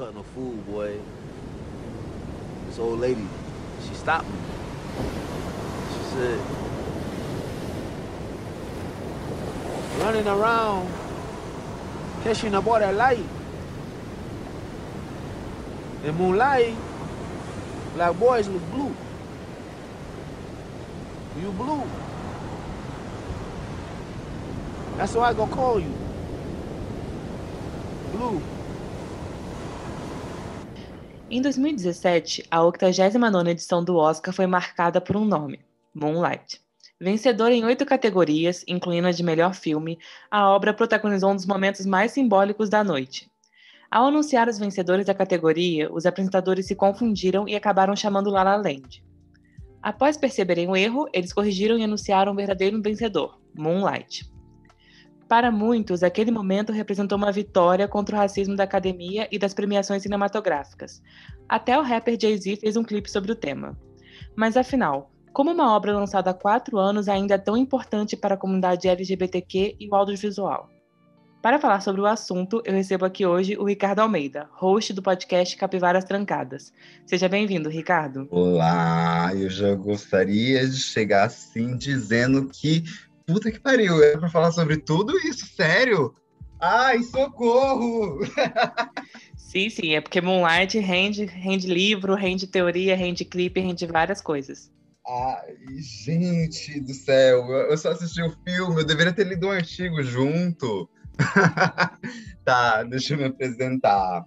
[0.00, 0.98] cutting the food, boy.
[2.66, 3.26] This old lady,
[3.86, 4.38] she stopped me.
[5.92, 6.40] She said,
[9.98, 10.90] running around,
[12.22, 13.26] catching a boy that light.
[16.06, 16.74] In moonlight,
[17.92, 18.94] black boys look blue.
[21.42, 21.84] You blue.
[24.96, 25.92] That's why I gonna call you.
[28.12, 28.42] Blue.
[31.32, 35.60] Em 2017, a 89ª edição do Oscar foi marcada por um nome,
[35.94, 36.60] Moonlight.
[37.00, 39.96] Vencedora em oito categorias, incluindo a de melhor filme,
[40.28, 43.30] a obra protagonizou um dos momentos mais simbólicos da noite.
[43.88, 48.56] Ao anunciar os vencedores da categoria, os apresentadores se confundiram e acabaram chamando La La
[48.56, 49.04] Land.
[49.80, 54.28] Após perceberem o erro, eles corrigiram e anunciaram o verdadeiro vencedor, Moonlight.
[55.30, 60.02] Para muitos, aquele momento representou uma vitória contra o racismo da academia e das premiações
[60.02, 61.00] cinematográficas.
[61.48, 63.78] Até o rapper Jay-Z fez um clipe sobre o tema.
[64.34, 68.36] Mas afinal, como uma obra lançada há quatro anos ainda é tão importante para a
[68.36, 70.68] comunidade LGBTQ e o audiovisual?
[71.40, 75.56] Para falar sobre o assunto, eu recebo aqui hoje o Ricardo Almeida, host do podcast
[75.56, 76.72] Capivaras Trancadas.
[77.06, 78.26] Seja bem-vindo, Ricardo.
[78.32, 82.82] Olá, eu já gostaria de chegar assim dizendo que
[83.30, 86.14] puta que pariu, é pra falar sobre tudo isso, sério?
[86.60, 88.18] Ai, socorro!
[89.38, 94.70] sim, sim, é porque Moonlight rende, rende livro, rende teoria, rende clipe, rende várias coisas.
[95.06, 100.02] Ai, gente do céu, eu só assisti o filme, eu deveria ter lido um artigo
[100.02, 100.90] junto.
[102.44, 104.24] tá, deixa eu me apresentar.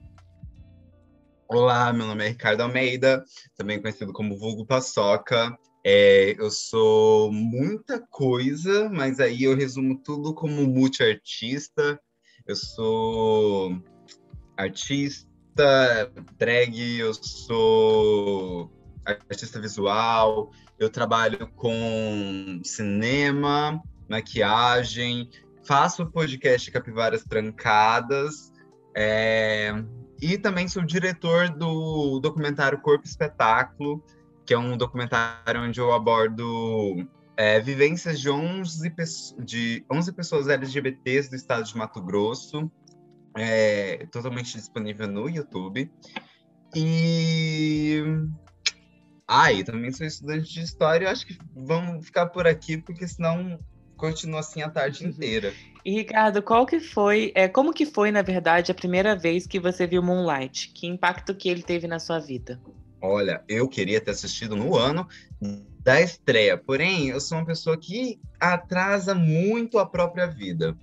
[1.48, 3.24] Olá, meu nome é Ricardo Almeida,
[3.56, 5.56] também conhecido como Vulgo Paçoca.
[5.86, 12.00] É, eu sou muita coisa, mas aí eu resumo tudo como multiartista.
[12.48, 13.82] Eu sou
[14.56, 18.72] artista, drag, eu sou
[19.06, 25.30] artista visual, eu trabalho com cinema, maquiagem,
[25.66, 28.54] faço podcast Capivaras Trancadas,
[28.96, 29.74] é,
[30.22, 34.04] e também sou diretor do documentário Corpo Espetáculo,
[34.46, 38.94] que é um documentário onde eu abordo é, vivências de 11,
[39.40, 42.72] de 11 pessoas LGBTs do estado de Mato Grosso,
[43.36, 45.92] é, totalmente disponível no YouTube.
[46.76, 48.02] E.
[49.28, 53.58] Ah, e também sou estudante de história, acho que vamos ficar por aqui, porque senão
[53.96, 55.10] continua assim a tarde uhum.
[55.10, 55.54] inteira.
[55.86, 59.60] E Ricardo, qual que foi, é, como que foi, na verdade, a primeira vez que
[59.60, 60.70] você viu Moonlight?
[60.74, 62.60] Que impacto que ele teve na sua vida?
[63.06, 65.06] Olha, eu queria ter assistido no ano
[65.82, 70.74] da estreia, porém, eu sou uma pessoa que atrasa muito a própria vida.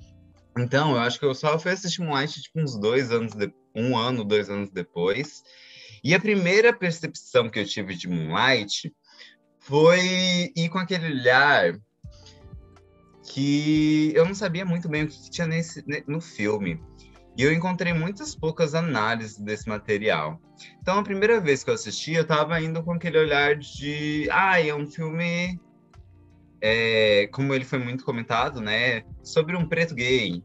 [0.58, 3.50] Então, eu acho que eu só fui assistir Moonlight tipo uns dois anos, de...
[3.75, 5.42] um ano, dois anos depois.
[6.04, 8.94] E a primeira percepção que eu tive de Moonlight
[9.58, 11.72] foi ir com aquele olhar
[13.32, 16.78] que eu não sabia muito bem o que tinha nesse, no filme.
[17.40, 20.38] E eu encontrei muitas poucas análises desse material.
[20.82, 24.60] Então, a primeira vez que eu assisti, eu estava indo com aquele olhar de, ah,
[24.60, 25.58] é um filme,
[26.60, 30.44] é, como ele foi muito comentado, né, sobre um preto gay.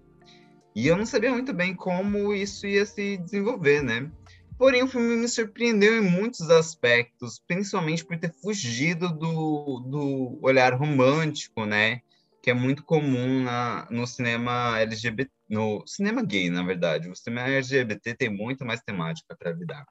[0.73, 4.09] E eu não sabia muito bem como isso ia se desenvolver, né?
[4.57, 10.73] Porém, o filme me surpreendeu em muitos aspectos, principalmente por ter fugido do, do olhar
[10.73, 11.99] romântico, né?
[12.45, 17.09] Que é muito comum na, no cinema LGBT, no cinema gay, na verdade.
[17.09, 19.83] O cinema LGBT tem muito mais temática para lidar.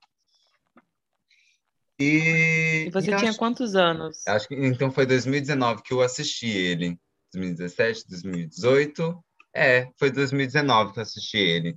[1.98, 4.25] E, e você e tinha acho, quantos anos?
[4.28, 6.97] Acho que então foi 2019 que eu assisti ele.
[7.32, 9.25] 2017, 2018.
[9.53, 11.76] É, foi 2019 que eu assisti ele.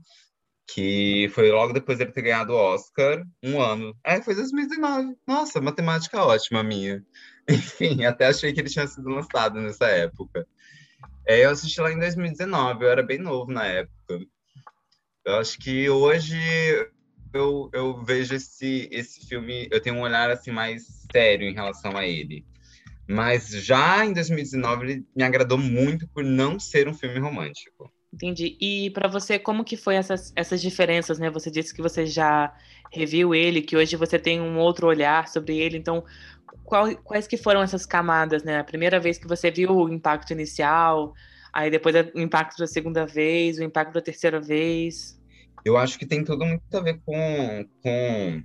[0.72, 3.98] Que foi logo depois dele ter ganhado o Oscar, um ano.
[4.04, 5.16] É, foi 2019.
[5.26, 7.04] Nossa, matemática ótima minha.
[7.50, 10.48] Enfim, até achei que ele tinha sido lançado nessa época.
[11.26, 14.20] É, eu assisti lá em 2019, eu era bem novo na época.
[15.26, 16.38] Eu acho que hoje
[17.34, 21.96] eu, eu vejo esse, esse filme, eu tenho um olhar assim mais sério em relação
[21.98, 22.46] a ele.
[23.08, 27.92] Mas já em 2019 ele me agradou muito por não ser um filme romântico.
[28.14, 28.58] Entendi.
[28.60, 31.30] E para você, como que foi essas, essas diferenças, né?
[31.30, 32.54] Você disse que você já
[32.92, 35.78] reviu ele, que hoje você tem um outro olhar sobre ele.
[35.78, 36.04] Então,
[36.64, 38.60] qual, quais que foram essas camadas, né?
[38.60, 41.14] A primeira vez que você viu o impacto inicial,
[41.54, 45.20] aí depois o impacto da segunda vez, o impacto da terceira vez.
[45.66, 48.44] Eu acho que tem tudo muito a ver com, com,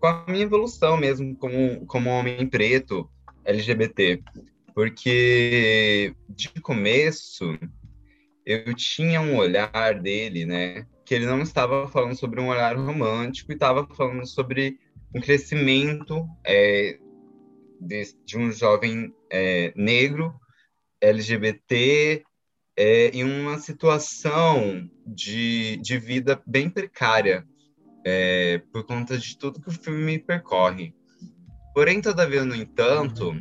[0.00, 3.08] com a minha evolução mesmo como, como homem preto
[3.44, 4.22] LGBT.
[4.74, 7.58] Porque de começo
[8.46, 10.86] eu tinha um olhar dele, né?
[11.10, 14.78] Que ele não estava falando sobre um olhar romântico e estava falando sobre
[15.12, 17.00] um crescimento é,
[17.80, 20.32] de, de, um jovem é, negro
[21.00, 22.22] LGBT
[22.76, 27.44] é, em uma situação de, de vida bem precária
[28.06, 30.94] é, por conta de tudo que o filme percorre.
[31.74, 33.34] Porém, todavia, no entanto,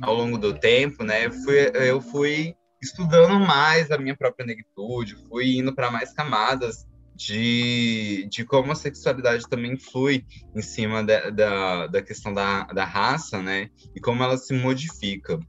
[0.00, 5.58] ao longo do tempo, né, fui, eu fui estudando mais a minha própria negritude, fui
[5.58, 10.24] indo para mais camadas de, de como a sexualidade também flui
[10.54, 15.40] em cima da, da, da questão da, da raça, né, e como ela se modifica.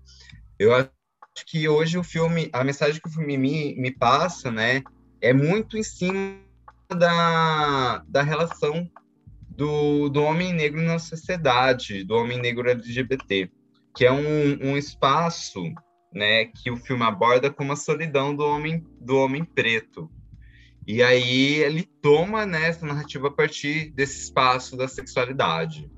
[0.58, 0.90] Eu acho
[1.46, 4.82] que hoje o filme, a mensagem que o filme me, me passa, né,
[5.22, 6.40] é muito em cima
[6.90, 8.90] da, da relação
[9.50, 13.52] do, do homem negro na sociedade, do homem negro LGBT,
[13.94, 15.62] que é um, um espaço
[16.14, 20.10] né, que o filme aborda como a solidão do homem, do homem preto.
[20.88, 25.92] E aí ele toma né, essa narrativa a partir desse espaço da sexualidade.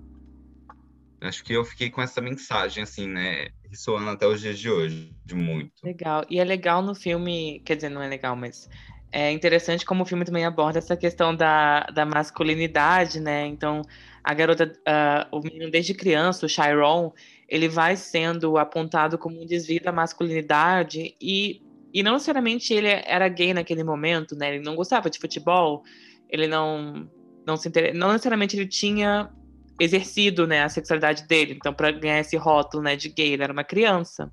[1.21, 5.13] Acho que eu fiquei com essa mensagem, assim, né, ressoando até os dias de hoje,
[5.24, 5.74] de muito.
[5.83, 6.25] Legal.
[6.27, 8.68] E é legal no filme, quer dizer, não é legal, mas
[9.12, 13.45] é interessante como o filme também aborda essa questão da, da masculinidade, né?
[13.45, 13.83] Então,
[14.24, 17.13] a garota, uh, o menino desde criança, o Chiron,
[17.47, 21.62] ele vai sendo apontado como um desvio da masculinidade e,
[21.94, 24.56] e não necessariamente ele era gay naquele momento, né?
[24.56, 25.83] Ele não gostava de futebol,
[26.30, 27.09] ele não
[27.45, 27.95] não se inter...
[27.95, 29.31] não necessariamente ele tinha
[29.80, 31.53] exercido, né, a sexualidade dele.
[31.53, 34.31] Então, para ganhar esse rótulo, né, de gay, ele era uma criança.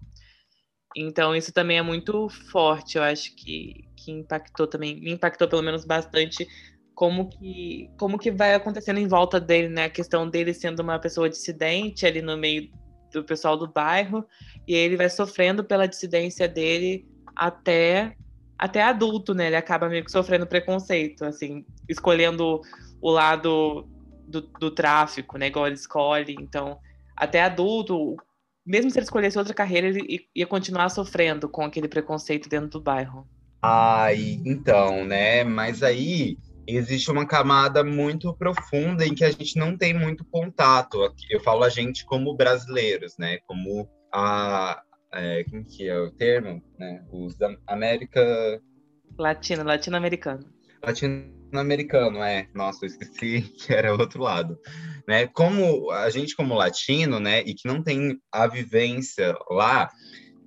[0.94, 5.62] Então, isso também é muito forte, eu acho que que impactou também, me impactou pelo
[5.62, 6.46] menos bastante
[6.94, 9.84] como que como que vai acontecendo em volta dele, né?
[9.84, 12.70] A questão dele sendo uma pessoa dissidente ali no meio
[13.12, 14.24] do pessoal do bairro
[14.66, 17.06] e ele vai sofrendo pela dissidência dele
[17.36, 18.16] até
[18.58, 19.48] até adulto, né?
[19.48, 22.62] Ele acaba meio que sofrendo preconceito, assim, escolhendo
[23.02, 23.86] o lado
[24.26, 25.48] do, do tráfico, né?
[25.48, 26.34] Igual ele escolhe.
[26.40, 26.78] Então,
[27.14, 28.16] até adulto,
[28.64, 32.80] mesmo se ele escolhesse outra carreira, ele ia continuar sofrendo com aquele preconceito dentro do
[32.80, 33.28] bairro.
[33.62, 35.44] Ai, então, né?
[35.44, 41.12] Mas aí existe uma camada muito profunda em que a gente não tem muito contato.
[41.30, 43.38] Eu falo a gente como brasileiros, né?
[43.46, 44.82] Como a.
[45.12, 46.62] É, como que é o termo?
[46.78, 47.04] Né?
[47.10, 48.60] Os da América.
[49.18, 50.44] Latino, latino-americano.
[50.82, 52.48] Latino-americano, é.
[52.54, 54.58] Nossa, eu esqueci que era o outro lado.
[55.06, 55.26] Né?
[55.28, 59.88] Como a gente, como latino, né, e que não tem a vivência lá,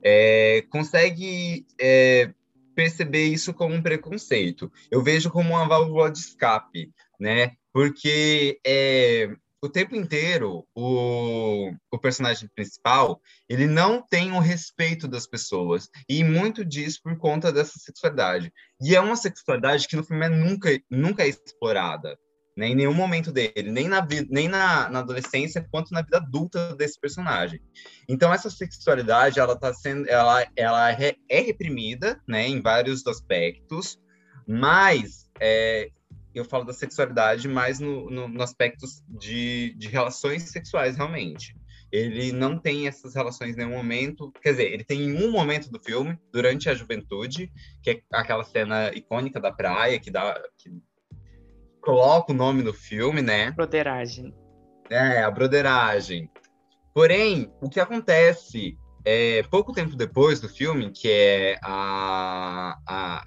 [0.03, 2.31] é, consegue é,
[2.75, 4.71] perceber isso como um preconceito.
[4.89, 7.51] Eu vejo como uma válvula de escape, né?
[7.73, 9.29] Porque é,
[9.61, 16.23] o tempo inteiro o, o personagem principal ele não tem o respeito das pessoas e
[16.23, 18.51] muito disso por conta dessa sexualidade
[18.81, 22.17] e é uma sexualidade que no filme é nunca nunca é explorada
[22.59, 26.75] né, em nenhum momento dele, nem na nem na, na, adolescência, quanto na vida adulta
[26.75, 27.61] desse personagem.
[28.07, 33.97] Então essa sexualidade, ela tá sendo, ela, ela é, é reprimida, né, em vários aspectos,
[34.45, 35.89] mas é,
[36.33, 41.55] eu falo da sexualidade mais no, no, no aspecto de, de relações sexuais realmente.
[41.91, 44.31] Ele não tem essas relações em nenhum momento.
[44.41, 48.43] Quer dizer, ele tem em um momento do filme, durante a juventude, que é aquela
[48.43, 50.69] cena icônica da praia, que dá, que
[51.81, 53.51] coloca o nome no filme, né?
[53.51, 54.33] Broderagem.
[54.89, 56.29] É, a broderagem.
[56.93, 63.23] Porém, o que acontece é, pouco tempo depois do filme, que é a, a.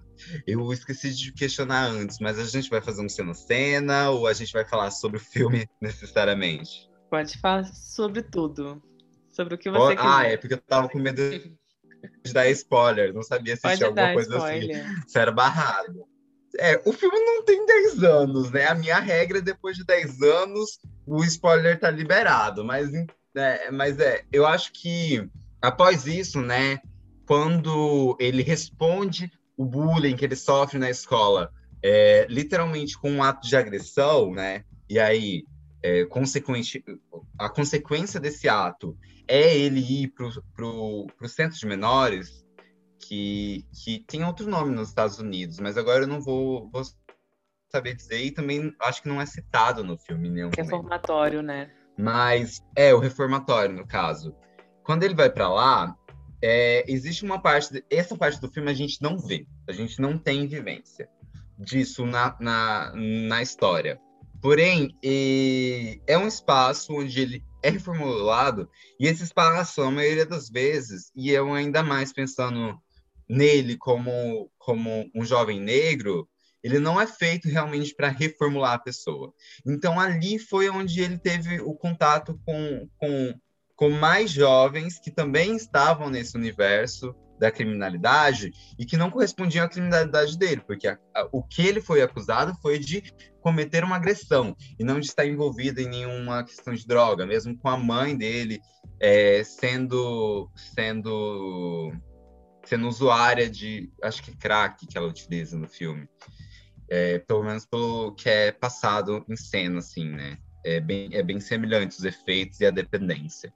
[0.46, 4.52] Eu esqueci de questionar antes, mas a gente vai fazer um cena-cena ou a gente
[4.52, 6.90] vai falar sobre o filme necessariamente?
[7.10, 8.82] Pode falar sobre tudo.
[9.30, 10.08] Sobre o que você oh, quiser.
[10.08, 11.22] Ah, é porque eu tava com medo
[12.24, 13.12] de dar spoiler.
[13.12, 14.58] Não sabia se tinha alguma coisa assim.
[14.58, 14.86] spoiler.
[14.86, 15.08] assim.
[15.08, 16.06] Se era barrado.
[16.58, 18.66] É, o filme não tem 10 anos, né?
[18.66, 22.64] A minha regra é depois de 10 anos, o spoiler tá liberado.
[22.64, 22.90] Mas,
[23.34, 25.26] é, mas é, eu acho que
[25.60, 26.80] após isso, né?
[27.26, 29.30] Quando ele responde
[29.62, 31.52] o bullying que ele sofre na escola,
[31.82, 34.64] é, literalmente com um ato de agressão, né?
[34.88, 35.44] E aí,
[35.82, 36.84] é, consequente,
[37.38, 40.26] a consequência desse ato é ele ir para
[40.66, 42.42] o centro de menores,
[42.98, 46.82] que, que tem outro nome nos Estados Unidos, mas agora eu não vou, vou
[47.70, 51.68] saber dizer, e também acho que não é citado no filme nenhum Reformatório, momento.
[51.68, 51.70] né?
[51.98, 54.34] Mas, é, o reformatório, no caso.
[54.82, 55.96] Quando ele vai para lá,
[56.42, 60.18] é, existe uma parte, essa parte do filme a gente não vê, a gente não
[60.18, 61.08] tem vivência
[61.56, 64.00] disso na, na, na história.
[64.40, 68.68] Porém, é um espaço onde ele é reformulado,
[68.98, 72.76] e esse espaço, a maioria das vezes, e eu ainda mais pensando
[73.28, 76.28] nele como, como um jovem negro,
[76.62, 79.32] ele não é feito realmente para reformular a pessoa.
[79.66, 83.34] Então ali foi onde ele teve o contato com, com,
[83.82, 89.68] com mais jovens que também estavam nesse universo da criminalidade e que não correspondiam à
[89.68, 93.02] criminalidade dele, porque a, a, o que ele foi acusado foi de
[93.40, 97.68] cometer uma agressão e não de estar envolvido em nenhuma questão de droga, mesmo com
[97.68, 98.60] a mãe dele
[99.00, 101.92] é, sendo sendo
[102.64, 106.08] sendo usuária de acho que crack que ela utiliza no filme,
[106.88, 110.38] é, pelo menos pelo que é passado em cena, assim, né?
[110.64, 113.52] É bem, é bem semelhante os efeitos e a dependência.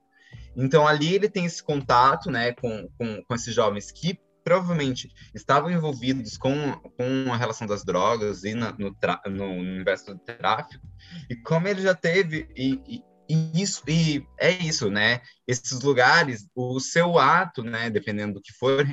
[0.56, 5.70] Então ali ele tem esse contato, né, com, com, com esses jovens que provavelmente estavam
[5.70, 8.96] envolvidos com, com a relação das drogas e na, no,
[9.26, 10.86] no, universo do tráfico.
[11.28, 15.20] E como ele já teve e, e, isso e é isso, né?
[15.48, 18.86] Esses lugares, o seu ato, né, dependendo do que for,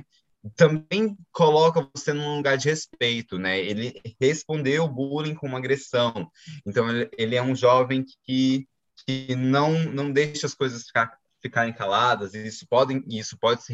[0.55, 3.59] também coloca você num lugar de respeito, né?
[3.59, 6.29] Ele respondeu o bullying com uma agressão.
[6.65, 8.67] Então ele, ele é um jovem que
[9.05, 13.73] que não não deixa as coisas ficar ficarem caladas, e isso pode, isso pode se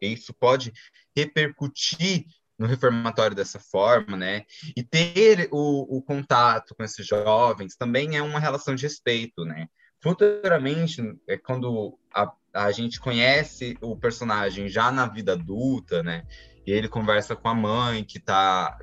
[0.00, 0.72] isso pode
[1.16, 2.24] repercutir
[2.58, 4.44] no reformatório dessa forma, né?
[4.76, 9.66] E ter o, o, contato com esses jovens também é uma relação de respeito, né?
[10.02, 16.24] Futuramente, é quando a, a gente conhece o personagem já na vida adulta, né?
[16.66, 18.76] E ele conversa com a mãe que tá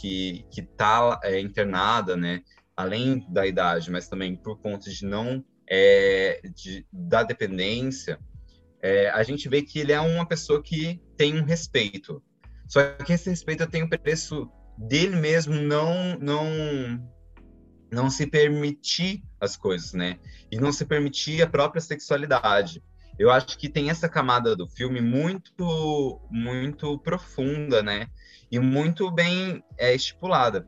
[0.00, 2.42] que que tá é, internada, né?
[2.76, 8.18] Além da idade, mas também por conta de não é, de, da dependência,
[8.80, 12.22] é, a gente vê que ele é uma pessoa que tem um respeito.
[12.66, 16.46] Só que esse respeito tem o preço dele mesmo não não
[17.90, 20.18] não se permitir as coisas, né?
[20.50, 22.82] E não se permitir a própria sexualidade.
[23.18, 28.06] Eu acho que tem essa camada do filme muito muito profunda, né?
[28.50, 30.66] E muito bem é, estipulada,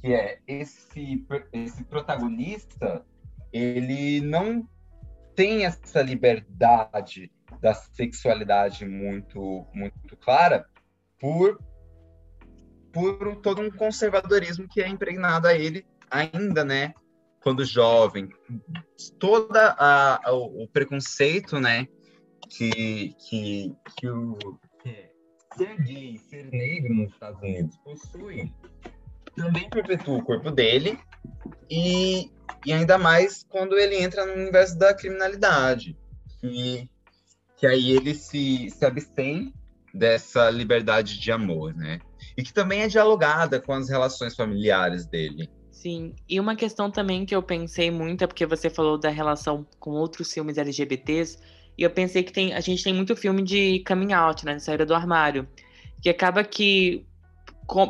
[0.00, 3.04] que é esse esse protagonista
[3.52, 4.66] ele não
[5.34, 7.30] tem essa liberdade
[7.60, 10.66] da sexualidade muito muito clara
[11.18, 11.58] por
[12.92, 16.92] por todo um conservadorismo que é impregnado a ele ainda, né?
[17.42, 18.28] Quando jovem,
[19.18, 21.88] toda a, a o, preconceito, né?
[22.50, 24.36] Que que que o
[25.56, 28.52] ser gay, ser negro nos Estados Unidos possui,
[29.36, 30.98] também perpetua o corpo dele
[31.70, 32.30] e
[32.64, 35.96] e ainda mais quando ele entra no universo da criminalidade,
[36.40, 36.88] que,
[37.56, 39.52] que aí ele se, se abstém
[39.92, 42.00] dessa liberdade de amor, né?
[42.36, 45.50] E que também é dialogada com as relações familiares dele.
[45.70, 49.66] Sim, e uma questão também que eu pensei muito é porque você falou da relação
[49.80, 51.38] com outros filmes LGBTs,
[51.76, 54.62] e eu pensei que tem, a gente tem muito filme de coming out, né, de
[54.62, 55.48] saída do armário,
[56.00, 57.04] que acaba que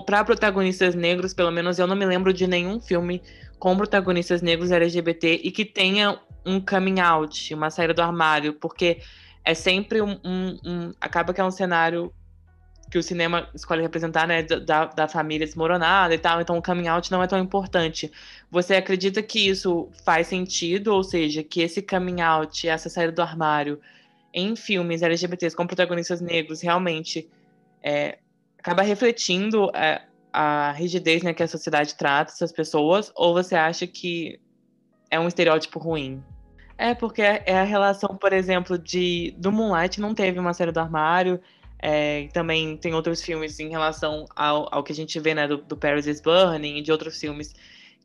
[0.06, 3.22] para protagonistas negros, pelo menos eu não me lembro de nenhum filme
[3.58, 8.98] com protagonistas negros LGBT e que tenha um coming out, uma saída do armário, porque
[9.44, 12.12] é sempre um, um, um acaba que é um cenário
[12.90, 16.88] que o cinema escolhe representar, né, da, da família desmoronada e tal, então o coming
[16.88, 18.12] out não é tão importante.
[18.50, 23.22] Você acredita que isso faz sentido, ou seja, que esse coming out, essa saída do
[23.22, 23.80] armário
[24.34, 27.28] em filmes LGBTs com protagonistas negros realmente
[27.82, 28.18] é,
[28.62, 30.02] acaba refletindo é,
[30.33, 34.40] a rigidez né, que a sociedade trata essas pessoas, ou você acha que
[35.11, 36.23] é um estereótipo ruim?
[36.78, 40.81] É, porque é a relação, por exemplo, de do Moonlight não teve uma série do
[40.81, 41.40] armário,
[41.81, 45.59] é, também tem outros filmes em relação ao, ao que a gente vê, né, do,
[45.59, 47.52] do Paris is Burning e de outros filmes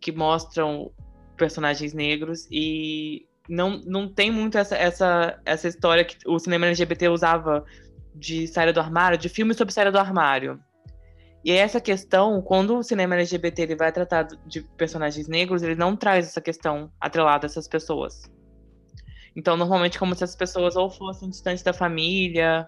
[0.01, 0.91] que mostram
[1.37, 7.09] personagens negros e não, não tem muito essa, essa, essa história que o cinema LGBT
[7.09, 7.63] usava
[8.17, 10.59] de saída do armário, de filmes sobre saída do armário.
[11.43, 15.95] E essa questão, quando o cinema LGBT ele vai tratar de personagens negros, ele não
[15.95, 18.29] traz essa questão atrelada a essas pessoas.
[19.35, 22.67] Então, normalmente, como se essas pessoas ou fossem distantes da família.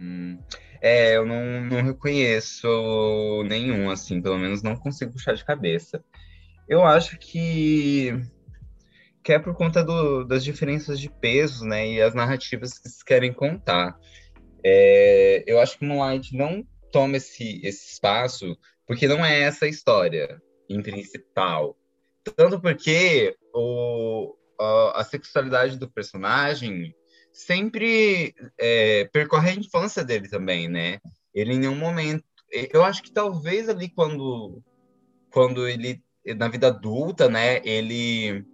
[0.00, 0.38] Hum.
[0.80, 2.66] É, eu não, não reconheço
[3.46, 6.02] nenhum, assim, pelo menos não consigo puxar de cabeça.
[6.68, 8.12] Eu acho que,
[9.22, 13.04] que é por conta do, das diferenças de peso, né, e as narrativas que se
[13.04, 13.96] querem contar.
[14.64, 19.68] É, eu acho que Moonlight não toma esse, esse espaço porque não é essa a
[19.68, 21.76] história em principal.
[22.36, 26.94] Tanto porque o, a, a sexualidade do personagem
[27.32, 30.98] sempre é, percorre a infância dele também, né?
[31.34, 32.24] Ele em nenhum momento.
[32.72, 34.62] Eu acho que talvez ali quando,
[35.30, 36.02] quando ele.
[36.36, 37.60] Na vida adulta, né?
[37.64, 38.44] Ele.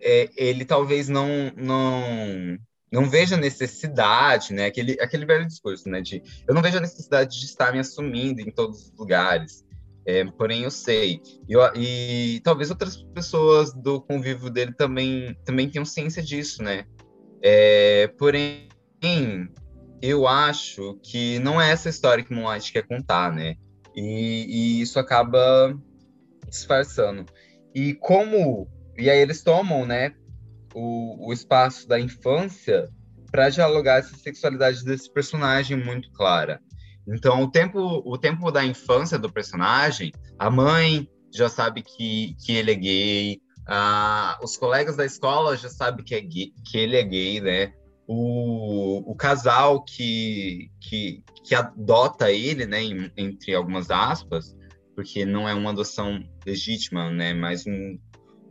[0.00, 2.58] É, ele talvez não, não
[2.94, 4.66] não vejo a necessidade, né?
[4.66, 6.00] Aquele, aquele velho discurso, né?
[6.00, 9.64] De eu não vejo a necessidade de estar me assumindo em todos os lugares.
[10.06, 11.20] É, porém, eu sei.
[11.48, 16.84] Eu, e talvez outras pessoas do convívio dele também, também tenham ciência disso, né?
[17.42, 18.68] É, porém,
[20.00, 23.56] eu acho que não é essa história que Moonlight quer contar, né?
[23.96, 25.76] E, e isso acaba
[26.48, 27.26] disfarçando.
[27.74, 28.68] E como.
[28.96, 30.14] E aí eles tomam, né?
[30.74, 32.90] O, o espaço da infância
[33.30, 36.60] para dialogar essa sexualidade desse personagem muito clara.
[37.06, 42.52] Então, o tempo, o tempo da infância do personagem, a mãe já sabe que, que
[42.52, 47.02] ele é gay, ah, os colegas da escola já sabem que, é que ele é
[47.02, 47.72] gay, né?
[48.06, 52.82] O, o casal que, que, que adota ele, né,
[53.16, 54.54] entre algumas aspas,
[54.94, 57.98] porque não é uma adoção legítima, né, mas um,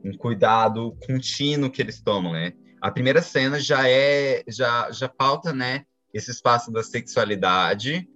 [0.03, 2.53] um cuidado contínuo que eles tomam, né?
[2.81, 8.07] A primeira cena já é já já pauta, né, esse espaço da sexualidade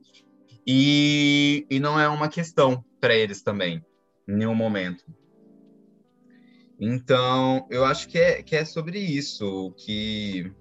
[0.65, 3.84] e, e não é uma questão para eles também,
[4.27, 5.06] em nenhum momento.
[6.79, 10.51] Então, eu acho que é, que é sobre isso, que,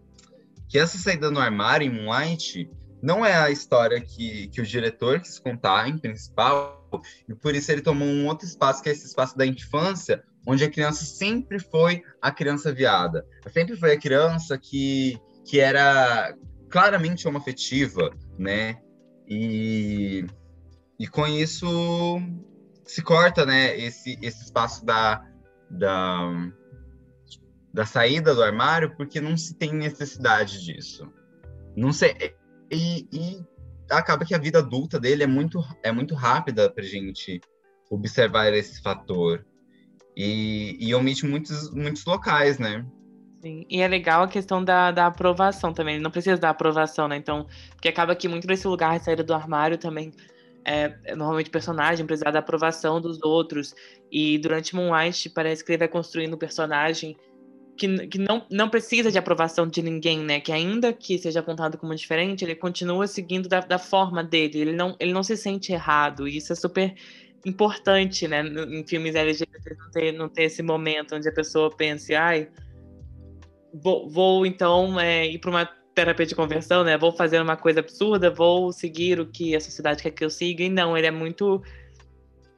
[0.69, 2.71] que essa saída no armário em Moonlight
[3.03, 6.89] não é a história que, que o diretor quis contar em principal,
[7.29, 10.65] e por isso ele tomou um outro espaço, que é esse espaço da infância, onde
[10.65, 13.27] a criança sempre foi a criança viada.
[13.53, 16.35] Sempre foi a criança que, que era
[16.71, 18.81] claramente homoafetiva, né?
[19.29, 20.25] E,
[20.99, 21.67] e com isso
[22.85, 25.25] se corta, né, esse, esse espaço da,
[25.69, 26.53] da,
[27.75, 31.13] da saída do armário, porque não se tem necessidade disso.
[31.77, 32.15] Não sei.
[32.71, 33.45] E, e
[33.91, 37.41] acaba que a vida adulta dele é muito, é muito rápida para gente
[37.91, 39.45] observar esse fator.
[40.17, 42.85] E, e omite muitos, muitos locais, né?
[43.43, 43.67] Sim.
[43.69, 45.97] E é legal a questão da, da aprovação também.
[45.97, 47.17] Ele não precisa da aprovação, né?
[47.17, 50.13] Então, porque acaba que muito desse lugar saída do armário também
[50.65, 53.75] é, é normalmente personagem precisar da aprovação dos outros.
[54.11, 57.17] E durante Moonlight parece que ele vai construindo um personagem
[57.77, 60.41] que, que não, não precisa de aprovação de ninguém, né?
[60.41, 64.61] Que ainda que seja apontado como diferente, ele continua seguindo da, da forma dele.
[64.61, 66.27] Ele não, ele não se sente errado.
[66.27, 66.95] E isso é super
[67.47, 68.43] importante, né?
[68.43, 72.49] Em filmes LGBT não ter, não ter esse momento onde a pessoa pense, ai,
[73.73, 76.99] vou, vou então é, ir para uma terapia de conversão, né?
[76.99, 80.65] Vou fazer uma coisa absurda, vou seguir o que a sociedade quer que eu siga.
[80.65, 81.63] E não, ele é muito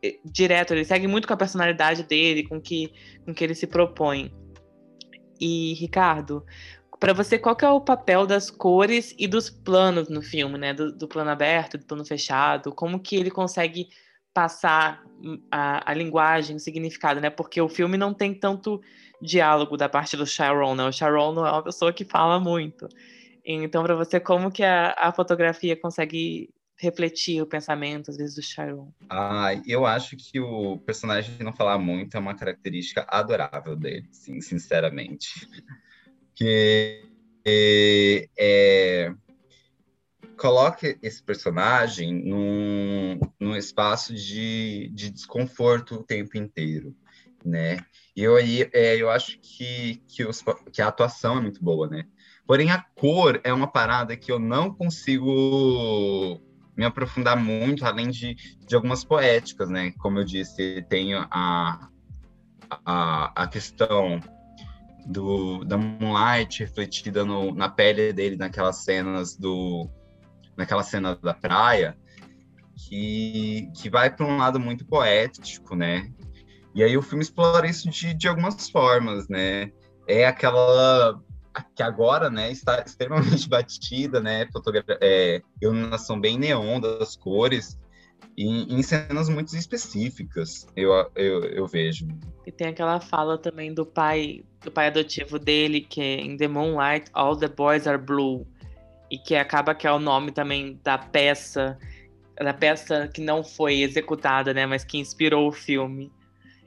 [0.03, 2.92] eh, direto, ele segue muito com a personalidade dele, com que,
[3.24, 4.33] com que ele se propõe.
[5.38, 6.44] E, Ricardo,
[6.98, 10.72] para você, qual que é o papel das cores e dos planos no filme, né?
[10.72, 12.72] Do, do, plano aberto, do plano fechado?
[12.72, 13.88] Como que ele consegue
[14.38, 17.29] passar hum, a, a linguagem, o significado, né?
[17.29, 18.81] Porque o filme não tem tanto
[19.20, 20.85] diálogo da parte do Sharon, né?
[20.85, 22.88] O Sharon não é uma pessoa que fala muito.
[23.44, 28.42] Então, para você, como que a, a fotografia consegue refletir o pensamento, às vezes, do
[28.42, 28.92] Sharon?
[29.11, 34.40] Ah, eu acho que o personagem não falar muito é uma característica adorável dele, sim,
[34.40, 35.48] sinceramente.
[36.37, 37.03] Que
[37.44, 39.14] é, é,
[40.38, 46.94] coloca esse personagem num, num espaço de, de desconforto o tempo inteiro,
[47.44, 47.79] né?
[48.16, 52.05] E eu, é, eu acho que, que, os, que a atuação é muito boa, né?
[52.46, 56.40] Porém, a cor é uma parada que eu não consigo
[56.77, 59.92] me aprofundar muito, além de, de algumas poéticas, né?
[59.98, 61.90] Como eu disse, tem a,
[62.70, 64.20] a, a questão
[65.05, 69.90] do, da Moonlight refletida no, na pele dele, naquelas cenas do
[70.59, 71.97] naquela cena da praia,
[72.77, 76.11] que, que vai para um lado muito poético, né?
[76.75, 79.71] E aí o filme explora isso de, de algumas formas, né?
[80.07, 81.18] É aquela
[81.75, 84.47] que agora, né, está extremamente batida, né,
[85.01, 87.77] é, iluminação bem neon das cores,
[88.37, 92.07] em, em cenas muito específicas, eu, eu, eu, vejo.
[92.47, 96.47] E tem aquela fala também do pai, do pai adotivo dele, que é In the
[96.47, 98.47] Moonlight, All the Boys Are Blue,
[99.11, 101.79] e que acaba que é o nome também da peça,
[102.37, 106.12] da peça que não foi executada, né, mas que inspirou o filme.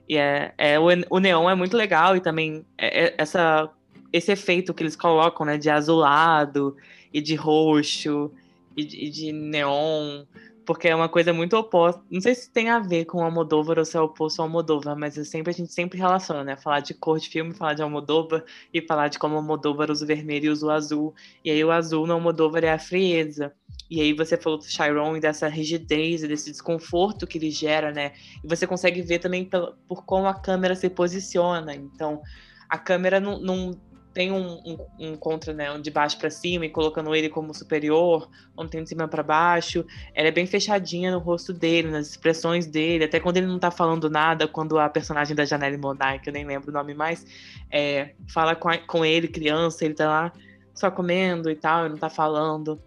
[0.08, 3.70] E é, é o, o neon é muito legal e também é, é, essa,
[4.12, 6.76] esse efeito que eles colocam, né, de azulado
[7.14, 8.32] e de roxo
[8.76, 10.26] e de, e de neon,
[10.66, 12.02] porque é uma coisa muito oposta.
[12.10, 15.16] Não sei se tem a ver com Almodóvar ou se é oposto ao Almodóvar, mas
[15.28, 16.56] sempre, a gente sempre relaciona, né?
[16.56, 18.44] Falar de cor de filme, falar de Almodóvar
[18.74, 21.16] e falar de como Almodóvar usa o vermelho e usa o azul.
[21.44, 23.54] E aí o azul no Almodóvar é a frieza.
[23.90, 28.14] E aí você falou do Chiron e dessa rigidez, desse desconforto que ele gera, né?
[28.44, 31.76] E você consegue ver também por, por como a câmera se posiciona.
[31.76, 32.22] Então,
[32.70, 33.72] a câmera não, não,
[34.14, 38.30] tem um, um, um contra, né, de baixo para cima e colocando ele como superior,
[38.58, 39.86] onde tem de cima para baixo.
[40.14, 43.72] Ela é bem fechadinha no rosto dele, nas expressões dele, até quando ele não tá
[43.72, 47.26] falando nada, quando a personagem da Janelle Monáe, que eu nem lembro o nome mais,
[47.72, 50.34] é, fala com, a, com ele, criança, ele tá lá
[50.74, 52.82] só comendo e tal, ele não tá falando.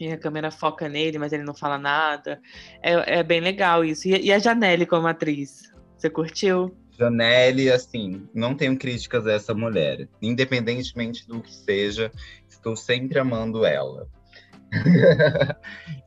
[0.00, 2.40] E a câmera foca nele, mas ele não fala nada.
[2.82, 4.08] É, é bem legal isso.
[4.08, 5.72] E, e a Janelle como atriz?
[5.96, 6.74] Você curtiu?
[6.98, 10.08] Janelle, assim, não tenho críticas a essa mulher.
[10.22, 12.10] Independentemente do que seja,
[12.48, 14.08] estou sempre amando ela.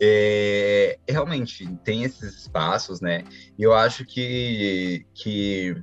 [0.02, 3.23] é, realmente, tem esses espaços, né?
[3.58, 5.76] E eu acho que, que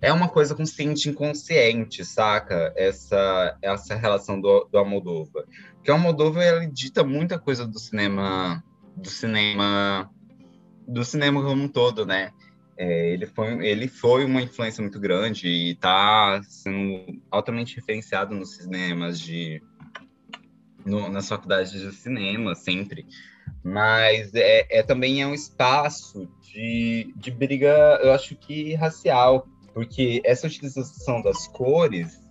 [0.00, 2.72] é uma coisa consciente e inconsciente, saca?
[2.76, 5.44] Essa, essa relação do, do Almodóvar.
[5.76, 8.62] Porque o Almodóvar, ele dita muita coisa do cinema,
[8.96, 10.10] do cinema,
[10.86, 12.32] do cinema como um todo, né?
[12.76, 18.56] É, ele, foi, ele foi uma influência muito grande e está sendo altamente referenciado nos
[18.56, 19.62] cinemas de
[20.84, 23.06] no, nas faculdades de cinema sempre.
[23.62, 30.20] Mas é, é, também é um espaço de, de briga eu acho que racial porque
[30.24, 32.22] essa utilização das cores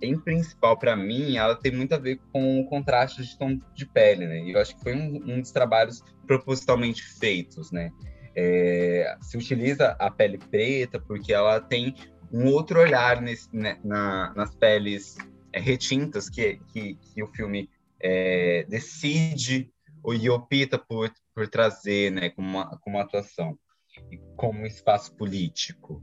[0.00, 3.86] em principal para mim ela tem muito a ver com o contraste de tom de
[3.86, 4.42] pele né?
[4.42, 7.92] E eu acho que foi um, um dos trabalhos propositalmente feitos né
[8.34, 11.94] é, se utiliza a pele preta porque ela tem
[12.32, 15.16] um outro olhar nesse, né, na, nas peles
[15.52, 17.68] é, retintas que, que, que, o filme
[18.00, 19.70] é, decide
[20.04, 23.56] e opta por, por trazer né, como, uma, como uma atuação,
[24.36, 26.02] como um espaço político.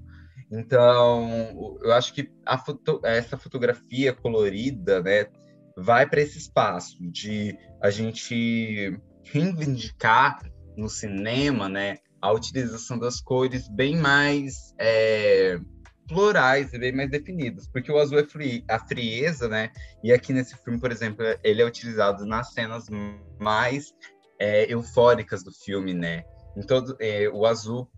[0.51, 2.31] Então, eu acho que
[2.65, 5.27] foto, essa fotografia colorida né,
[5.75, 10.41] vai para esse espaço de a gente reivindicar
[10.75, 15.59] no cinema né, a utilização das cores bem mais é,
[16.07, 19.71] plurais e bem mais definidas, porque o azul é fri a frieza, né?
[20.03, 22.87] E aqui nesse filme, por exemplo, ele é utilizado nas cenas
[23.39, 23.93] mais
[24.39, 26.23] é, eufóricas do filme, né?
[26.57, 27.89] Então, é, o azul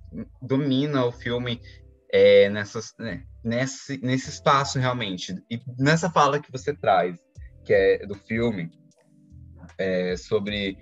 [0.42, 1.62] domina o filme
[2.12, 3.24] é, nessas, né?
[3.44, 5.36] nesse, nesse espaço realmente.
[5.50, 7.18] E nessa fala que você traz,
[7.64, 8.70] que é do filme,
[9.78, 10.78] é, sobre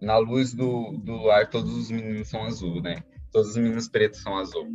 [0.00, 3.02] na luz do, do ar, todos os meninos são azul, né?
[3.32, 4.66] Todos os meninos pretos são azul.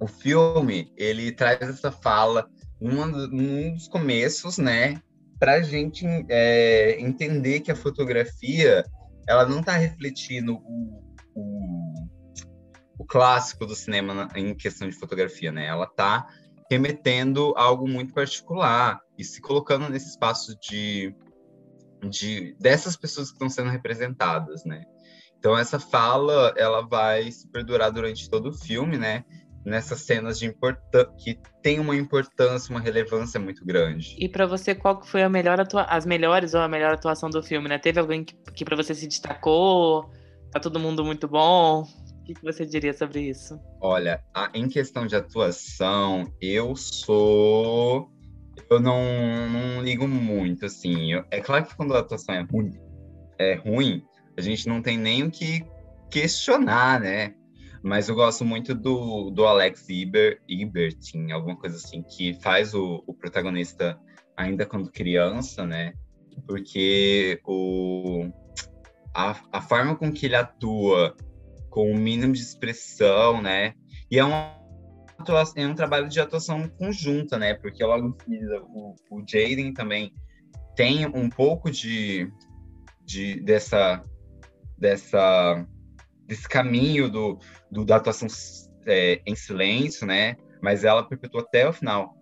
[0.00, 2.48] O filme, ele traz essa fala
[2.80, 5.00] numa, num dos começos, né?
[5.38, 8.84] Pra gente é, entender que a fotografia,
[9.26, 11.02] ela não tá refletindo o,
[11.34, 11.94] o,
[12.98, 15.66] o clássico do cinema na, em questão de fotografia, né?
[15.66, 16.26] Ela tá
[16.70, 21.14] remetendo a algo muito particular e se colocando nesse espaço de
[22.08, 24.84] de dessas pessoas que estão sendo representadas, né?
[25.38, 29.24] Então essa fala ela vai se perdurar durante todo o filme, né?
[29.64, 30.54] Nessas cenas de
[31.18, 34.16] que tem uma importância, uma relevância muito grande.
[34.18, 35.82] E para você, qual foi a melhor atua...
[35.84, 37.78] as melhores ou a melhor atuação do filme, né?
[37.78, 40.10] Teve alguém que, que para você se destacou?
[40.50, 41.82] Tá todo mundo muito bom?
[41.82, 43.58] O que, que você diria sobre isso?
[43.80, 48.10] Olha, a, em questão de atuação, eu sou
[48.68, 49.02] eu não,
[49.48, 51.12] não ligo muito, assim.
[51.12, 52.72] Eu, é claro que quando a atuação é ruim,
[53.38, 54.04] é ruim,
[54.36, 55.64] a gente não tem nem o que
[56.10, 57.34] questionar, né?
[57.82, 63.02] Mas eu gosto muito do, do Alex Iber, Ibertin, alguma coisa assim, que faz o,
[63.06, 63.98] o protagonista
[64.36, 65.94] ainda quando criança, né?
[66.46, 68.28] Porque o,
[69.14, 71.16] a, a forma com que ele atua,
[71.70, 73.74] com o mínimo de expressão, né?
[74.10, 74.59] E é um
[75.56, 77.54] é um trabalho de atuação conjunta, né?
[77.54, 80.12] Porque logo em seguida o, o Jaden também
[80.76, 82.30] tem um pouco de,
[83.04, 84.02] de dessa
[84.78, 85.66] dessa
[86.26, 87.38] desse caminho do,
[87.70, 88.28] do da atuação
[88.86, 90.36] é, em silêncio, né?
[90.62, 92.14] Mas ela perpetua até o final.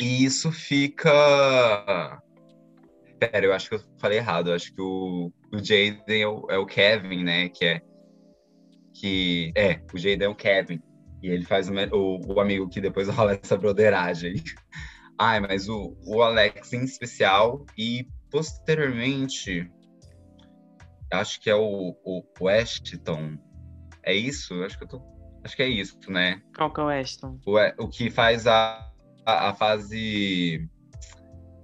[0.00, 2.20] E isso fica
[3.18, 4.50] Pera, eu acho que eu falei errado.
[4.50, 7.48] Eu acho que o, o Jaden é é o Kevin, né?
[7.48, 7.82] Que é
[8.92, 10.80] que é o Jaden é o Kevin
[11.26, 14.36] e ele faz o, o, amigo que depois rola essa broderagem.
[15.18, 19.68] Ai, mas o, o Alex em especial e posteriormente
[21.12, 23.38] acho que é o, o, Ashton.
[24.04, 24.62] É isso?
[24.62, 25.02] Acho que eu tô.
[25.42, 26.42] Acho que é isso, né?
[26.56, 27.40] Qual que é o Ashton?
[27.44, 28.92] O, o que faz a,
[29.24, 30.68] a, a fase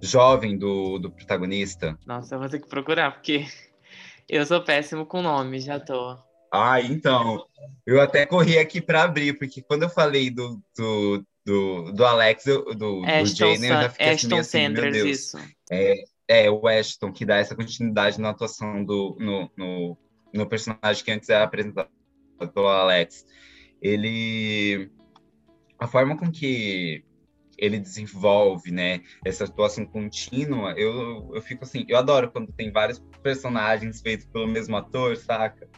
[0.00, 1.96] jovem do, do protagonista.
[2.04, 3.46] Nossa, eu vou ter que procurar, porque
[4.28, 6.18] eu sou péssimo com nome, já tô.
[6.52, 7.46] Ah, então.
[7.86, 12.44] Eu até corri aqui para abrir, porque quando eu falei do, do, do, do Alex,
[12.44, 15.18] do, do Jane, eu já fiquei Ashton assim, Sanders, meu Deus.
[15.18, 15.38] isso.
[15.70, 19.98] É, é, o Ashton, que dá essa continuidade na atuação do, no, no,
[20.32, 21.88] no personagem que antes era apresentado
[22.52, 23.24] pelo Alex.
[23.80, 24.90] Ele...
[25.78, 27.02] A forma com que
[27.58, 29.00] ele desenvolve, né?
[29.24, 34.46] Essa atuação contínua, eu, eu fico assim, eu adoro quando tem vários personagens feitos pelo
[34.46, 35.68] mesmo ator, saca?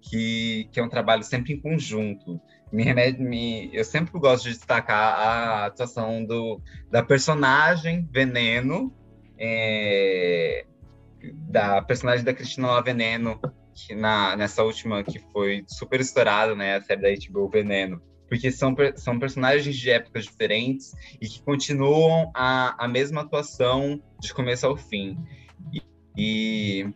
[0.00, 2.40] Que, que é um trabalho sempre em conjunto.
[2.72, 8.94] Me remete, me, eu sempre gosto de destacar a atuação do, da personagem Veneno,
[9.38, 10.66] é,
[11.48, 13.40] da personagem da Cristina Veneno,
[13.74, 16.76] que na, nessa última que foi super estourada, né?
[16.76, 22.30] A série da HBO Veneno porque são, são personagens de épocas diferentes e que continuam
[22.34, 25.16] a, a mesma atuação de começo ao fim.
[25.72, 25.82] E,
[26.16, 26.86] e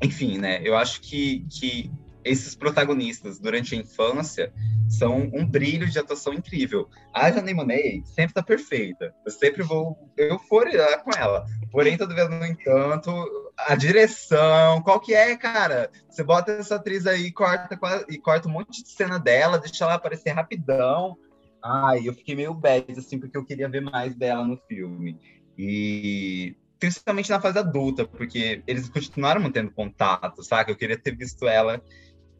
[0.00, 0.60] enfim, né?
[0.64, 1.90] Eu acho que, que
[2.24, 4.52] esses protagonistas durante a infância
[4.88, 6.88] são um brilho de atuação incrível.
[7.14, 9.14] A Janine Monáe sempre tá perfeita.
[9.24, 11.46] Eu sempre vou euforiar com ela.
[11.70, 13.10] Porém, toda vez no entanto,
[13.56, 15.90] a direção, qual que é, cara?
[16.08, 19.94] Você bota essa atriz aí corta, e corta um monte de cena dela, deixa ela
[19.94, 21.16] aparecer rapidão.
[21.64, 25.18] Ai, eu fiquei meio bad, assim, porque eu queria ver mais dela no filme.
[25.56, 30.72] E principalmente na fase adulta, porque eles continuaram mantendo contato, sabe?
[30.72, 31.80] Eu queria ter visto ela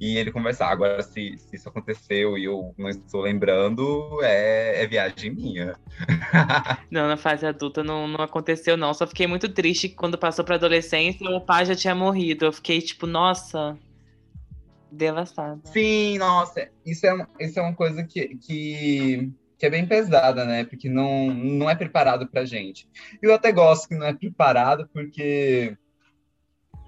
[0.02, 0.68] e ele conversar.
[0.68, 5.76] Agora, se, se isso aconteceu e eu não estou lembrando, é, é viagem minha.
[6.90, 8.92] não, na fase adulta não, não aconteceu, não.
[8.92, 12.46] Só fiquei muito triste quando passou para adolescência o pai já tinha morrido.
[12.46, 13.78] Eu fiquei tipo, nossa,
[14.90, 15.60] devastada.
[15.66, 20.64] Sim, nossa, isso é, isso é uma coisa que, que, que é bem pesada, né?
[20.64, 22.88] Porque não, não é preparado pra gente.
[23.22, 25.76] Eu até gosto que não é preparado, porque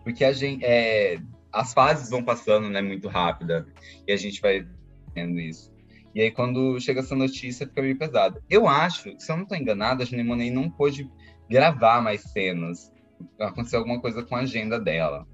[0.03, 1.19] porque a gente é,
[1.55, 3.67] as fases vão passando, né, muito rápida,
[4.07, 4.67] e a gente vai
[5.15, 5.73] vendo isso.
[6.15, 8.43] E aí, quando chega essa notícia, fica meio pesado.
[8.49, 11.11] Eu acho, se eu não estou enganado, a Janine Monáe não pôde
[11.51, 12.93] gravar mais cenas.
[13.39, 15.27] Aconteceu alguma coisa com a agenda dela.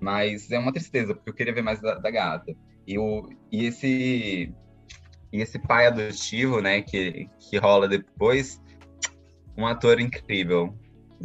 [0.00, 2.54] Mas é uma tristeza, porque eu queria ver mais da, da gata.
[2.86, 4.52] E, o, e esse
[5.32, 8.60] e esse pai adotivo, né, que, que rola depois,
[9.56, 10.76] um ator incrível.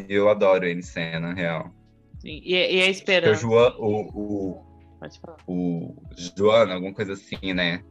[0.08, 1.74] Eu adoro ele em cena, real.
[2.28, 2.42] Sim.
[2.44, 3.48] E, e a esperança.
[3.48, 4.68] O, João, o, o.
[5.48, 5.96] O
[6.36, 7.82] Joana, alguma coisa assim, né?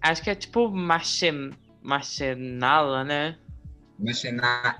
[0.00, 1.50] Acho que é tipo Marchen,
[1.82, 3.36] Marchenala, né?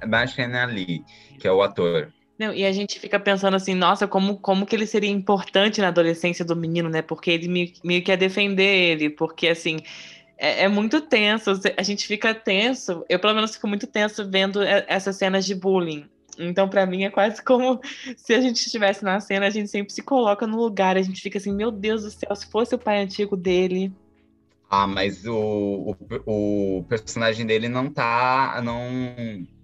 [0.06, 1.02] Marchenali,
[1.40, 2.12] que é o ator.
[2.38, 5.88] Não, e a gente fica pensando assim, nossa, como, como que ele seria importante na
[5.88, 7.02] adolescência do menino, né?
[7.02, 9.78] Porque ele meio, meio que ia defender ele, porque assim,
[10.36, 14.62] é, é, muito tenso, a gente fica tenso, eu pelo menos fico muito tenso vendo
[14.62, 16.08] essas cenas de bullying.
[16.38, 17.80] Então, para mim, é quase como
[18.16, 21.20] se a gente estivesse na cena, a gente sempre se coloca no lugar, a gente
[21.20, 23.92] fica assim, meu Deus do céu, se fosse o pai antigo dele.
[24.70, 25.96] Ah, mas o,
[26.26, 28.60] o, o personagem dele não tá.
[28.62, 28.82] Não,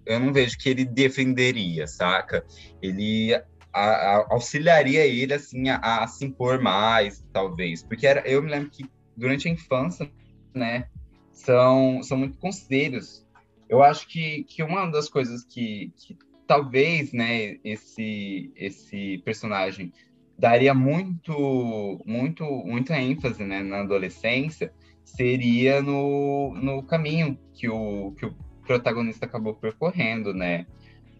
[0.05, 2.43] eu não vejo que ele defenderia, saca?
[2.81, 3.35] Ele
[3.71, 7.83] a, a, auxiliaria ele assim a, a, se impor mais, talvez.
[7.83, 10.09] Porque era, eu me lembro que durante a infância,
[10.53, 10.87] né,
[11.31, 13.25] são, são muito conselhos.
[13.67, 19.91] Eu acho que, que uma das coisas que, que talvez, né, esse esse personagem
[20.37, 28.25] daria muito muito muita ênfase, né, na adolescência, seria no, no caminho que o que
[28.25, 30.65] o protagonista acabou percorrendo, né?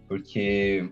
[0.07, 0.89] Porque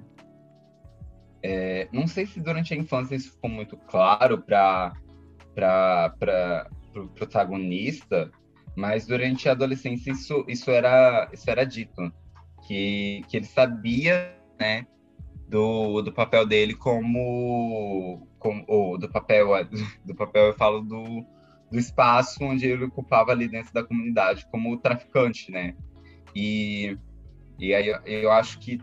[1.41, 4.93] é, não sei se durante a infância isso ficou muito claro para
[5.53, 8.31] para o pro protagonista,
[8.75, 12.11] mas durante a adolescência isso, isso era isso era dito
[12.67, 14.87] que, que ele sabia, né,
[15.47, 19.49] do, do papel dele como, como ou do papel
[20.03, 21.25] do papel eu falo do,
[21.71, 25.75] do espaço onde ele ocupava ali dentro da comunidade como traficante, né?
[26.35, 26.97] E
[27.59, 28.81] e aí eu acho que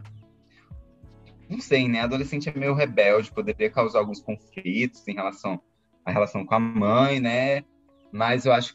[1.49, 2.03] não sei, né?
[2.03, 5.61] Adolescente é meio rebelde, poderia causar alguns conflitos em relação
[6.05, 7.64] à relação com a mãe, né?
[8.12, 8.73] Mas eu acho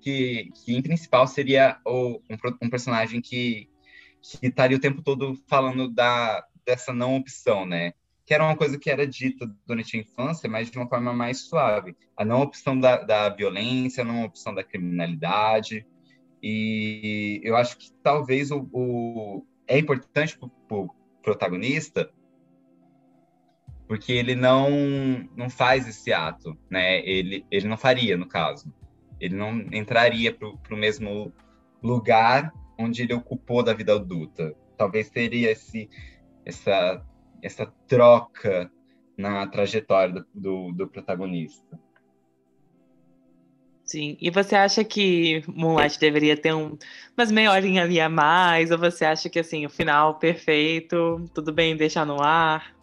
[0.00, 3.68] que, que em principal seria o, um, um personagem que,
[4.40, 7.92] que estaria o tempo todo falando da, dessa não opção, né?
[8.24, 11.40] Que era uma coisa que era dita durante a infância, mas de uma forma mais
[11.40, 11.94] suave.
[12.16, 15.86] A não opção da, da violência, a não opção da criminalidade.
[16.42, 20.88] E eu acho que talvez o, o é importante para o
[21.22, 22.10] protagonista
[23.86, 24.70] porque ele não
[25.36, 27.00] não faz esse ato, né?
[27.06, 28.72] Ele ele não faria no caso,
[29.20, 31.32] ele não entraria para o mesmo
[31.82, 34.54] lugar onde ele ocupou da vida adulta.
[34.76, 35.88] Talvez teria esse,
[36.44, 37.02] essa,
[37.42, 38.70] essa troca
[39.16, 41.78] na trajetória do, do, do protagonista.
[43.84, 44.16] Sim.
[44.20, 46.76] E você acha que Moonlight deveria ter um,
[47.16, 48.70] umas meia horinha ali a mais?
[48.70, 52.74] Ou você acha que assim, o final perfeito, tudo bem deixar no ar?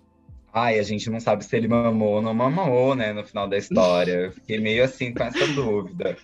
[0.54, 3.58] Ai, a gente não sabe se ele mamou ou não mamou, né, no final da
[3.58, 4.12] história.
[4.12, 6.18] Eu fiquei meio assim com essa dúvida.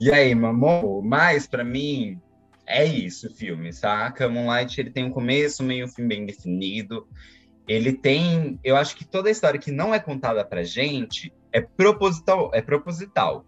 [0.00, 1.00] E aí, mamou?
[1.00, 2.20] Mas, para mim,
[2.66, 4.28] é isso o filme, saca?
[4.28, 7.06] Moonlight ele tem um começo, meio fim bem definido.
[7.66, 11.60] Ele tem, eu acho que toda a história que não é contada pra gente é
[11.60, 13.46] proposital, é proposital.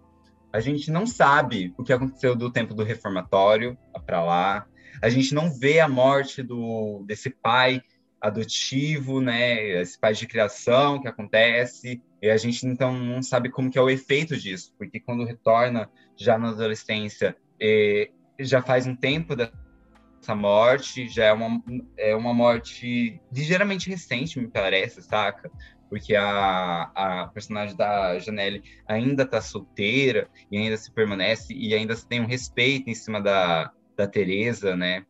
[0.53, 4.67] A gente não sabe o que aconteceu do tempo do reformatório para lá.
[5.03, 7.83] A gente não vê a morte do desse pai
[8.21, 9.81] adotivo, né?
[9.81, 12.01] Esse pai de criação que acontece.
[12.23, 15.91] E a gente então não sabe como que é o efeito disso, porque quando retorna
[16.17, 21.63] já na adolescência, eh, já faz um tempo dessa morte, já é uma,
[21.97, 25.51] é uma morte ligeiramente recente, me parece, saca?
[25.89, 31.95] Porque a, a personagem da Janelle ainda tá solteira e ainda se permanece e ainda
[31.97, 35.05] tem um respeito em cima da, da Teresa, né?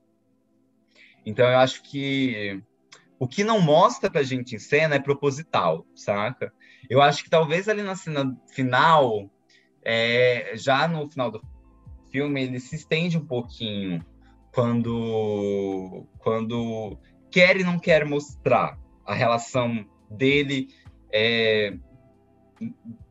[1.24, 2.62] Então eu acho que
[3.18, 6.52] o que não mostra pra gente em cena é proposital, saca?
[6.90, 9.30] Eu acho que talvez ali na cena final,
[9.82, 11.40] é, já no final do
[12.14, 14.00] filme ele se estende um pouquinho
[14.52, 16.96] quando quando
[17.28, 20.68] quer e não quer mostrar a relação dele
[21.12, 21.76] é,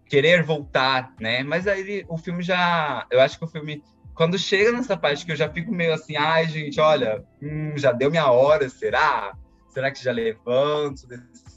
[0.06, 1.44] querer voltar, né?
[1.44, 3.84] Mas aí o filme já, eu acho que o filme
[4.16, 7.92] quando chega nessa parte que eu já fico meio assim, ai gente, olha, hum, já
[7.92, 9.36] deu minha hora, será?
[9.68, 11.02] Será que já levanto?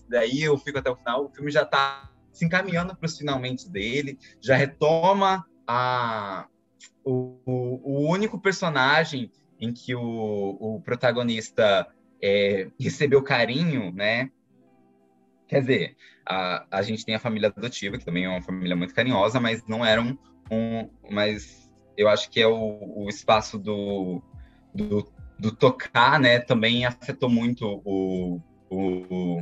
[0.09, 1.27] Daí eu fico até o final.
[1.27, 6.49] O filme já está se encaminhando para os finalmente dele, já retoma a,
[7.07, 11.87] o, o, único personagem em que o, o protagonista
[12.21, 14.31] é, recebeu carinho, né?
[15.47, 18.93] Quer dizer, a, a gente tem a família adotiva, que também é uma família muito
[18.93, 20.19] carinhosa, mas não era um.
[20.51, 24.21] um mas eu acho que é o, o espaço do,
[24.75, 26.41] do, do, tocar, né?
[26.41, 29.41] Também afetou muito o, o,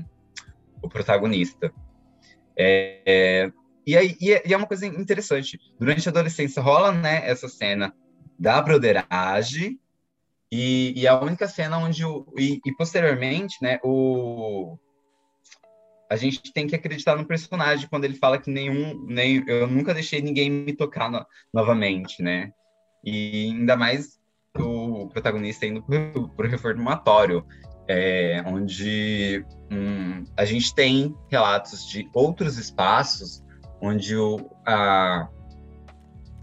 [0.83, 1.73] o protagonista.
[2.55, 3.53] É, é,
[3.87, 5.59] e, aí, e, é, e é uma coisa interessante.
[5.79, 7.95] Durante a adolescência rola, né, essa cena
[8.39, 9.79] da broderagem
[10.51, 14.79] e, e a única cena onde o e, e, posteriormente, né, o
[16.11, 19.95] a gente tem que acreditar no personagem quando ele fala que nenhum nem eu nunca
[19.95, 22.53] deixei ninguém me tocar no, novamente, né?
[23.05, 24.19] E ainda mais
[24.57, 27.45] o protagonista indo para o reformatório,
[27.89, 33.44] é, onde hum, a gente tem relatos de outros espaços
[33.85, 35.29] onde o, a,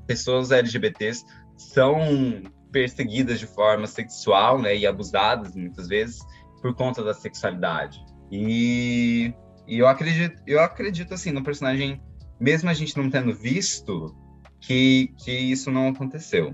[0.05, 1.25] pessoas LGBTs
[1.57, 6.19] são perseguidas de forma sexual, né, e abusadas muitas vezes
[6.61, 7.99] por conta da sexualidade.
[8.31, 9.33] E,
[9.67, 12.01] e eu acredito, eu acredito assim no personagem,
[12.39, 14.15] mesmo a gente não tendo visto,
[14.59, 16.53] que que isso não aconteceu,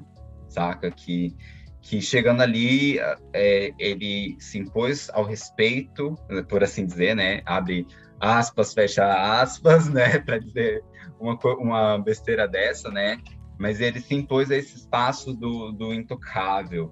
[0.50, 0.90] saca?
[0.90, 1.36] Que
[1.82, 3.00] que chegando ali
[3.34, 6.16] é, ele se impôs ao respeito,
[6.50, 7.42] por assim dizer, né?
[7.46, 7.86] Abre
[8.20, 9.06] aspas, fecha
[9.42, 10.84] aspas, né, para dizer
[11.20, 13.18] uma, uma besteira dessa, né?
[13.58, 16.92] Mas ele se impôs a esse espaço do, do intocável.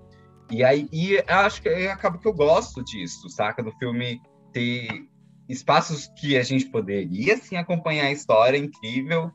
[0.52, 3.62] E aí, e acho que acaba que eu gosto disso, saca?
[3.62, 4.88] Do filme ter
[5.48, 9.32] espaços que a gente poderia, sim, acompanhar a história incrível,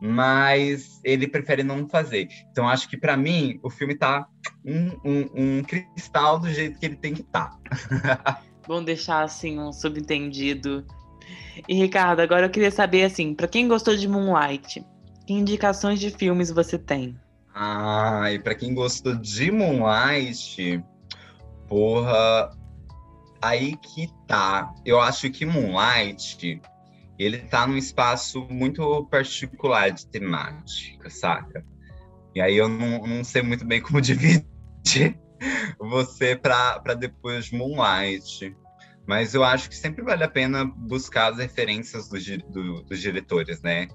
[0.00, 2.28] mas ele prefere não fazer.
[2.50, 4.26] Então, acho que para mim, o filme tá
[4.64, 7.50] um, um, um, cristal do jeito que ele tem que estar.
[7.50, 8.42] Tá.
[8.66, 10.86] Bom deixar, assim, um subentendido
[11.68, 14.84] e Ricardo, agora eu queria saber assim, para quem gostou de Moonlight,
[15.26, 17.16] que indicações de filmes você tem?
[17.54, 20.82] Ah, e para quem gostou de Moonlight,
[21.68, 22.50] porra,
[23.40, 24.72] aí que tá.
[24.84, 26.60] Eu acho que Moonlight,
[27.18, 31.64] ele tá num espaço muito particular de temática, saca?
[32.34, 34.46] E aí eu não, não sei muito bem como dividir
[35.78, 38.56] você para depois de Moonlight.
[39.10, 42.16] Mas eu acho que sempre vale a pena buscar as referências do,
[42.48, 43.88] do, dos diretores, né?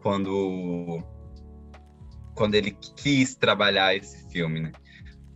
[0.00, 1.02] Quando,
[2.36, 4.70] quando ele quis trabalhar esse filme, né?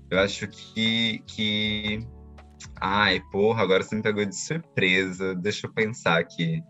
[0.09, 1.99] Eu acho que, que...
[2.81, 5.35] Ai, porra, agora você me pegou de surpresa.
[5.35, 6.63] Deixa eu pensar aqui.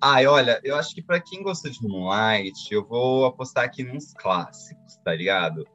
[0.00, 4.14] Ai, olha, eu acho que para quem gosta de Moonlight, eu vou apostar aqui nos
[4.14, 5.66] clássicos, tá ligado?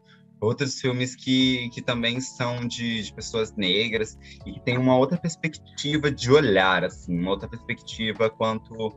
[0.42, 5.18] Outros filmes que, que também são de, de, pessoas negras e que tem uma outra
[5.18, 8.92] perspectiva de olhar, assim, uma outra perspectiva quanto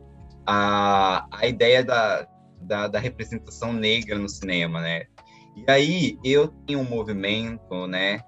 [0.47, 2.27] a, a ideia da,
[2.63, 5.05] da, da representação negra no cinema, né?
[5.55, 8.21] E aí eu tenho um movimento, né,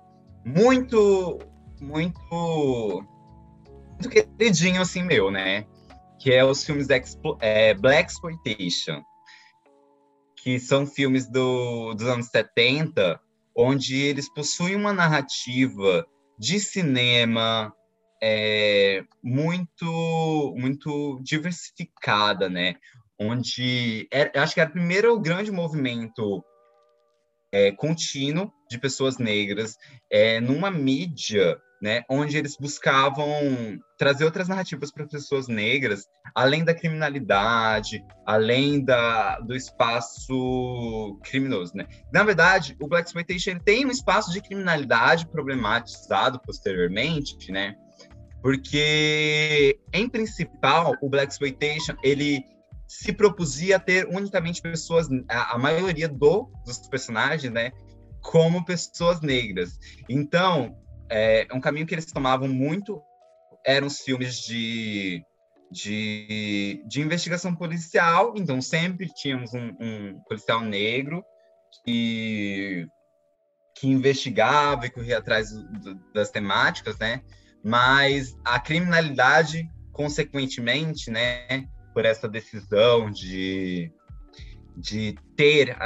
[0.45, 1.39] muito,
[1.81, 3.05] muito,
[3.93, 5.65] muito queridinho, assim, meu, né?
[6.21, 6.87] Que é os filmes
[7.41, 9.03] é, Black Exploitation
[10.47, 13.21] que são filmes do, dos anos 70,
[13.53, 16.07] onde eles possuem uma narrativa
[16.39, 17.75] de cinema
[18.23, 22.77] é, muito muito diversificada, né?
[23.19, 26.45] Onde é, acho que era o primeiro grande movimento
[27.51, 29.75] é, contínuo de pessoas negras
[30.09, 33.29] é, numa mídia né, onde eles buscavam
[33.99, 41.87] trazer outras narrativas para pessoas negras, além da criminalidade, além da, do espaço criminoso, né?
[42.13, 47.75] Na verdade, o Black Exploitation tem um espaço de criminalidade problematizado posteriormente, né?
[48.43, 52.45] Porque, em principal, o Black Exploitation ele
[52.87, 57.73] se propusia ter unicamente pessoas, a, a maioria do, dos personagens, né,
[58.23, 59.79] como pessoas negras.
[60.09, 60.77] Então,
[61.09, 63.03] é, um caminho que eles tomavam muito
[63.65, 65.25] eram os filmes de,
[65.71, 68.35] de, de investigação policial.
[68.37, 71.25] Então, sempre tínhamos um, um policial negro
[71.85, 72.87] que,
[73.77, 77.23] que investigava e corria atrás do, das temáticas, né?
[77.65, 83.91] Mas a criminalidade, consequentemente, né, por essa decisão de,
[84.77, 85.77] de ter,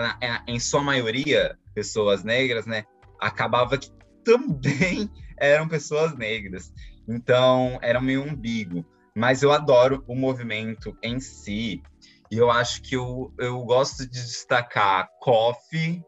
[0.46, 2.84] em sua maioria, pessoas negras, né,
[3.18, 3.90] acabava que
[4.24, 6.72] também eram pessoas negras.
[7.08, 8.84] Então, era meio umbigo.
[9.16, 11.82] Mas eu adoro o movimento em si.
[12.30, 16.02] E eu acho que eu, eu gosto de destacar Coffee,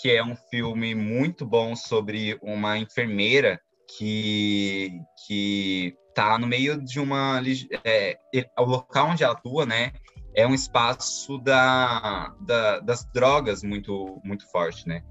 [0.00, 3.60] que é um filme muito bom sobre uma enfermeira
[3.96, 4.90] que,
[5.26, 7.40] que tá no meio de uma...
[7.84, 8.18] É,
[8.58, 9.92] o local onde ela atua, né?
[10.34, 15.02] É um espaço da, da, das drogas muito, muito forte, né?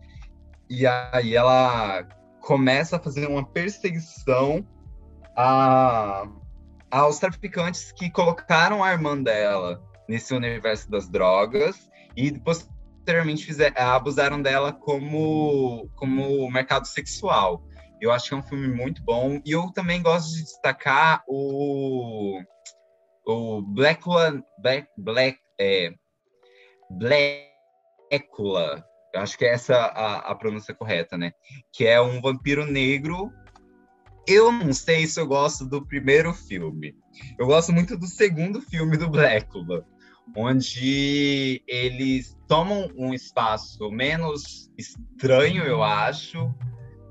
[0.70, 2.06] E aí ela
[2.50, 4.66] começa a fazer uma perseguição
[5.38, 6.28] a,
[6.90, 11.88] aos traficantes que colocaram a irmã dela nesse universo das drogas
[12.18, 17.64] e posteriormente fizer, abusaram dela como, como mercado sexual.
[18.02, 19.40] Eu acho que é um filme muito bom.
[19.46, 22.42] E eu também gosto de destacar o,
[23.28, 25.94] o Blackula, Black, Black, é,
[26.90, 28.84] Blackula,
[29.14, 31.32] eu acho que é essa a, a pronúncia correta, né?
[31.72, 33.32] Que é um vampiro negro.
[34.28, 36.96] Eu não sei se eu gosto do primeiro filme.
[37.38, 39.84] Eu gosto muito do segundo filme do Blackula,
[40.36, 46.54] onde eles tomam um espaço menos estranho, eu acho,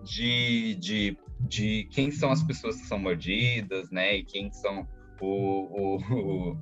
[0.05, 4.18] de, de, de quem são as pessoas que são mordidas, né?
[4.18, 4.86] E quem são
[5.20, 6.57] o, o, o,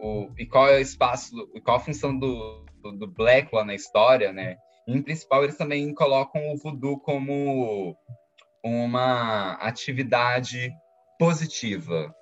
[0.00, 3.74] o e qual é o espaço, qual a função do, do, do Black lá na
[3.74, 4.56] história, né?
[4.86, 7.96] Em principal, eles também colocam o voodoo como
[8.64, 10.72] uma atividade
[11.18, 12.14] positiva.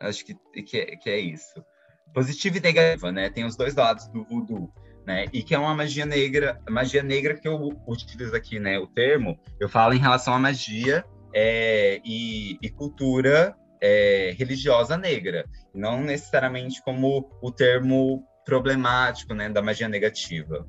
[0.00, 1.64] Acho que, que, é, que é isso.
[2.12, 3.30] Positiva e negativa, né?
[3.30, 4.70] Tem os dois lados do voodoo.
[5.06, 5.26] Né?
[5.32, 8.78] E que é uma magia negra, magia negra que eu utilizo aqui, né?
[8.78, 15.44] O termo, eu falo em relação à magia é, e, e, cultura é, religiosa negra,
[15.74, 20.66] não necessariamente como o termo problemático, né, da magia negativa.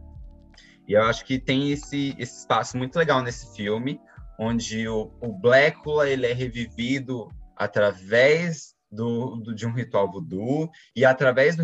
[0.87, 3.99] E eu acho que tem esse, esse espaço muito legal nesse filme,
[4.39, 11.03] onde o, o Blackula ele é revivido através do, do, de um ritual voodoo, e
[11.03, 11.63] através do,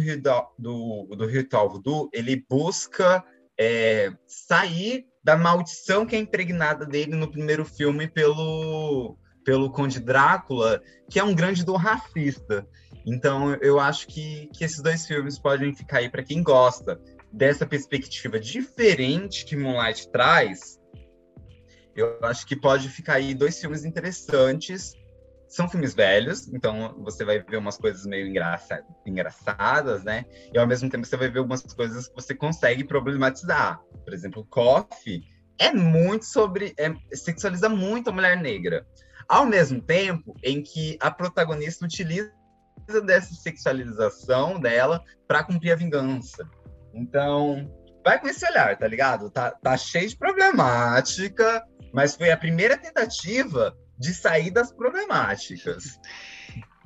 [0.57, 3.23] do, do ritual voodoo, ele busca
[3.59, 10.81] é, sair da maldição que é impregnada dele no primeiro filme pelo, pelo Conde Drácula,
[11.09, 12.67] que é um grande do racista.
[13.05, 16.99] Então, eu acho que, que esses dois filmes podem ficar aí para quem gosta
[17.31, 20.79] dessa perspectiva diferente que Moonlight traz,
[21.95, 24.93] eu acho que pode ficar aí dois filmes interessantes.
[25.47, 30.23] São filmes velhos, então você vai ver umas coisas meio engraça engraçadas, né?
[30.53, 33.81] E ao mesmo tempo você vai ver algumas coisas que você consegue problematizar.
[34.05, 35.23] Por exemplo, Coffee
[35.59, 36.73] é muito sobre.
[36.77, 38.87] É, sexualiza muito a mulher negra.
[39.27, 42.31] Ao mesmo tempo em que a protagonista utiliza
[43.05, 46.49] dessa sexualização dela para cumprir a vingança.
[46.93, 47.69] Então,
[48.03, 49.29] vai com esse olhar, tá ligado?
[49.29, 51.63] Tá, tá cheio de problemática,
[51.93, 55.99] mas foi a primeira tentativa de sair das problemáticas.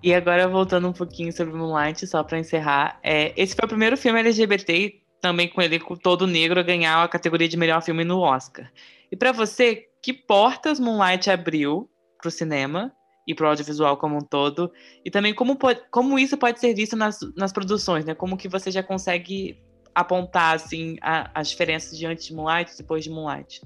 [0.04, 3.98] E agora, voltando um pouquinho sobre Moonlight, só para encerrar, é, esse foi o primeiro
[3.98, 8.20] filme LGBT, também com ele todo negro, a ganhar a categoria de melhor filme no
[8.20, 8.72] Oscar.
[9.12, 11.90] E para você, que portas Moonlight abriu
[12.22, 12.92] para o cinema
[13.28, 14.72] e para o audiovisual como um todo?
[15.04, 18.14] E também como, pode, como isso pode ser visto nas, nas produções, né?
[18.14, 19.58] Como que você já consegue
[19.96, 23.62] apontar assim a, as diferenças de antes de Moonlight e depois de Moonlight?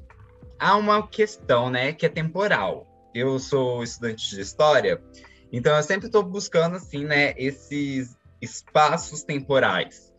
[0.59, 2.85] Há uma questão, né, que é temporal.
[3.13, 5.01] Eu sou estudante de história,
[5.51, 10.13] então eu sempre estou buscando assim, né, esses espaços temporais.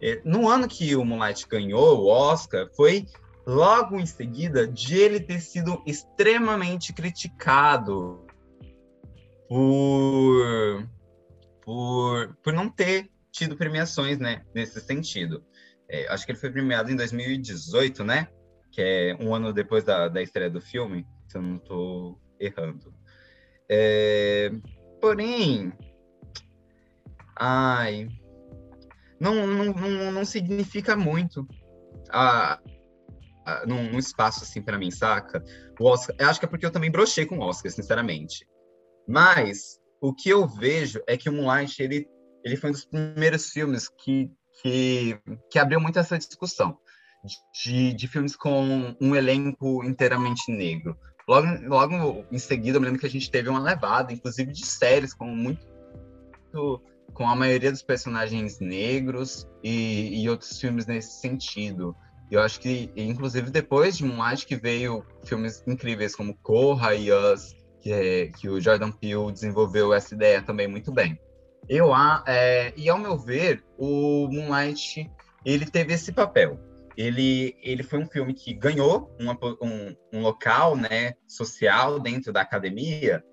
[0.00, 3.06] É, no ano que o Moonlight ganhou o Oscar, foi
[3.46, 8.26] logo em seguida de ele ter sido extremamente criticado
[9.48, 10.88] por,
[11.64, 15.42] por, por não ter tido premiações, né, nesse sentido.
[15.92, 18.26] É, acho que ele foi premiado em 2018, né?
[18.72, 22.92] que é um ano depois da, da estreia do filme, se eu não estou errando.
[23.70, 24.50] É,
[25.00, 25.72] porém,
[27.38, 28.08] ai,
[29.20, 31.46] não, não, não, não significa muito
[32.10, 32.58] a,
[33.44, 35.44] a, num, num espaço assim para mim, saca?
[35.78, 38.46] O Oscar, eu acho que é porque eu também brochei com o Oscar, sinceramente.
[39.06, 42.08] Mas o que eu vejo é que o Moonlight ele,
[42.42, 44.30] ele foi um dos primeiros filmes que,
[44.62, 45.18] que,
[45.50, 46.78] que abriu muito essa discussão
[47.52, 50.96] de, de filmes com um elenco inteiramente negro.
[51.28, 54.66] Logo, logo em seguida, eu me lembro que a gente teve uma levada, inclusive de
[54.66, 55.72] séries com muito
[57.14, 61.94] com a maioria dos personagens negros e, e outros filmes nesse sentido.
[62.30, 67.54] Eu acho que, inclusive, depois de Moonlight, que veio filmes incríveis como Corra e Us,
[67.82, 71.18] que, é, que o Jordan Peele desenvolveu essa ideia também muito bem.
[71.68, 71.90] Eu,
[72.26, 75.10] é, e ao meu ver, o Moonlight,
[75.44, 76.58] ele teve esse papel
[76.96, 82.40] ele, ele foi um filme que ganhou uma, um, um, local né, social dentro da
[82.42, 83.24] academia,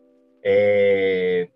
[0.43, 1.49] é,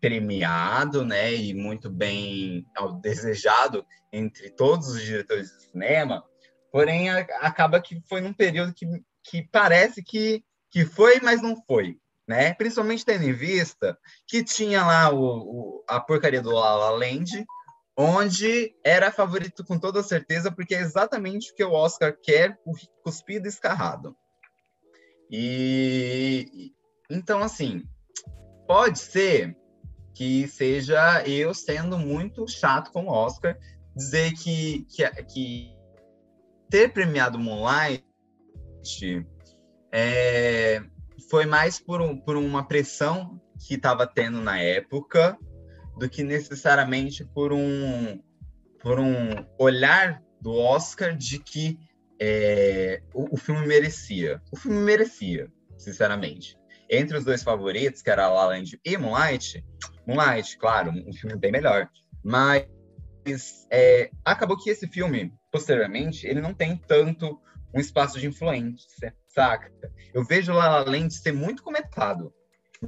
[0.00, 2.66] premiado né, e muito bem
[3.00, 6.24] desejado entre todos os diretores de cinema,
[6.72, 8.86] porém a, acaba que foi num período que,
[9.22, 11.96] que parece que, que foi, mas não foi.
[12.28, 12.52] Né?
[12.52, 17.46] Principalmente tendo em vista que tinha lá o, o a porcaria do La La Land,
[17.96, 22.72] onde era favorito com toda certeza, porque é exatamente o que o Oscar quer, o
[23.02, 24.14] cuspido e escarrado.
[25.30, 26.72] E
[27.10, 27.82] então assim,
[28.66, 29.56] pode ser
[30.14, 33.58] que seja eu sendo muito chato com o Oscar,
[33.96, 35.78] dizer que, que, que
[36.68, 38.04] ter premiado Moonlight
[39.90, 40.82] é,
[41.30, 45.36] foi mais por, um, por uma pressão que estava tendo na época,
[45.98, 48.22] do que necessariamente por um,
[48.80, 51.78] por um olhar do Oscar de que
[52.20, 54.40] é, o, o, filme merecia.
[54.52, 56.56] O filme merecia, sinceramente.
[56.88, 59.64] Entre os dois favoritos, que era La La Land e Moonlight,
[60.06, 61.88] Moonlight, claro, um filme bem melhor.
[62.22, 62.66] Mas
[63.70, 67.40] é, acabou que esse filme, posteriormente, ele não tem tanto
[67.74, 69.14] um espaço de influência,
[70.12, 72.32] Eu vejo La La Land ser muito comentado,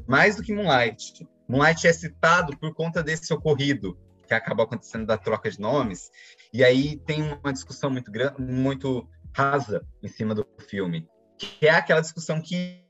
[0.07, 1.27] mais do que Moonlight.
[1.49, 6.11] Moonlight é citado por conta desse ocorrido que acabou acontecendo da troca de nomes.
[6.53, 11.71] E aí tem uma discussão muito grande, muito rasa em cima do filme, que é
[11.71, 12.85] aquela discussão que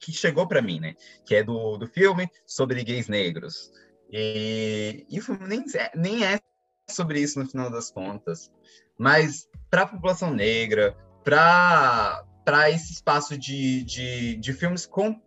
[0.00, 0.94] que chegou para mim, né?
[1.26, 3.70] Que é do, do filme sobre gays negros.
[4.10, 6.40] E, e nem, é, nem é
[6.88, 8.50] sobre isso no final das contas.
[8.98, 12.24] Mas para a população negra, para
[12.70, 15.18] esse espaço de, de, de filmes com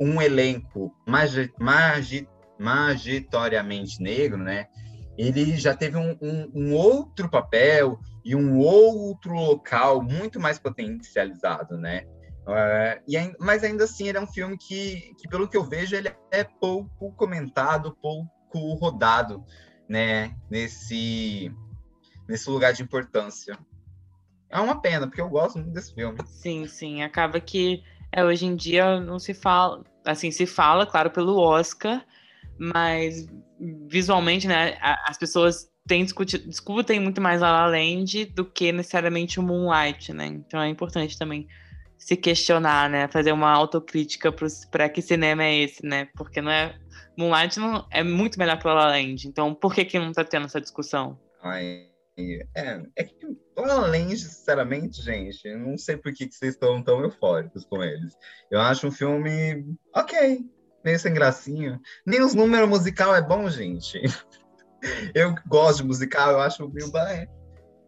[0.00, 4.66] um elenco magi, magi, magitoriamente negro, né?
[5.16, 11.78] Ele já teve um, um, um, outro papel e um outro local muito mais potencializado,
[11.78, 12.04] né?
[12.46, 15.96] Uh, e, mas ainda assim, ele é um filme que, que, pelo que eu vejo,
[15.96, 19.42] ele é pouco comentado, pouco rodado,
[19.88, 20.36] né?
[20.50, 21.50] Nesse,
[22.28, 23.58] nesse lugar de importância.
[24.50, 26.18] É uma pena, porque eu gosto muito desse filme.
[26.26, 27.02] Sim, sim.
[27.02, 27.82] Acaba que
[28.12, 32.04] é, hoje em dia não se fala, assim, se fala, claro, pelo Oscar,
[32.58, 33.26] mas
[33.88, 39.38] visualmente, né, as pessoas têm discutido, discutem muito mais a La Land do que necessariamente
[39.38, 40.26] o Moonlight, né?
[40.26, 41.46] Então é importante também
[41.98, 44.32] se questionar, né, fazer uma autocrítica
[44.70, 46.08] para que cinema é esse, né?
[46.16, 46.78] Porque não é
[47.16, 49.26] Moonlight não é muito melhor que La La Land.
[49.26, 51.18] Então, por que que não tá tendo essa discussão?
[51.42, 51.86] Ai,
[52.18, 53.14] é, é que
[53.64, 58.14] além, sinceramente, gente, não sei por que, vocês estão tão eufóricos com eles.
[58.50, 60.44] Eu acho um filme ok,
[60.84, 61.80] meio sem gracinha.
[62.04, 64.00] Nem os números musical é bom, gente.
[65.14, 67.26] Eu gosto de musical, eu acho o filme bem.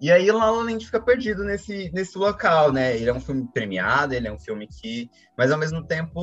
[0.01, 2.97] E aí La La fica perdido nesse, nesse local, né?
[2.97, 5.09] Ele é um filme premiado, ele é um filme que...
[5.37, 6.21] Mas, ao mesmo tempo,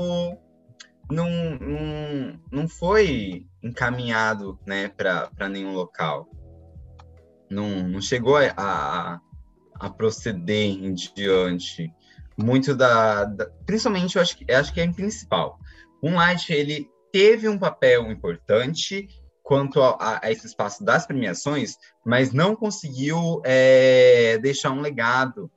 [1.10, 1.30] não,
[1.60, 6.28] não, não foi encaminhado né, para nenhum local
[7.50, 9.22] não, não chegou a, a,
[9.80, 11.92] a proceder em diante.
[12.38, 15.60] Muito da, da, principalmente eu acho que acho que é em principal.
[16.04, 19.08] Moonlight ele teve um papel importante
[19.42, 25.50] quanto a, a, esse espaço das premiações mas não conseguiu é, deixar um legado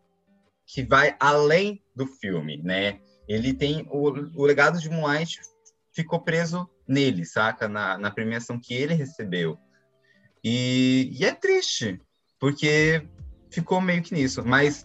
[0.67, 3.01] que vai além do filme né?
[3.29, 4.09] Ele tem o,
[4.41, 5.41] o legado de Moonlight
[5.93, 7.69] ficou preso nele saca?
[7.69, 9.59] Na, na premiação que ele recebeu.
[10.43, 12.01] E, e é triste,
[12.41, 13.07] porque
[13.51, 14.43] ficou meio que nisso.
[14.45, 14.85] Mas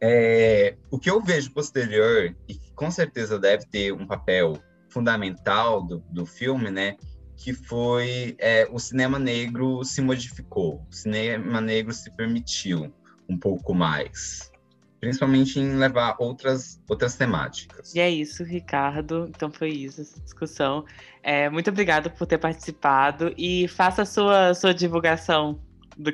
[0.00, 4.58] é, o que eu vejo posterior, e que com certeza deve ter um papel
[4.88, 6.96] fundamental do, do filme, né?
[7.36, 12.92] Que foi é, o cinema negro se modificou, o cinema negro se permitiu
[13.28, 14.50] um pouco mais.
[15.00, 17.94] principalmente em levar outras, outras temáticas.
[17.94, 19.26] E é isso, Ricardo.
[19.28, 20.84] Então foi isso, essa discussão.
[21.22, 25.60] É, muito obrigado por ter participado e faça a sua, sua divulgação
[25.96, 26.12] do,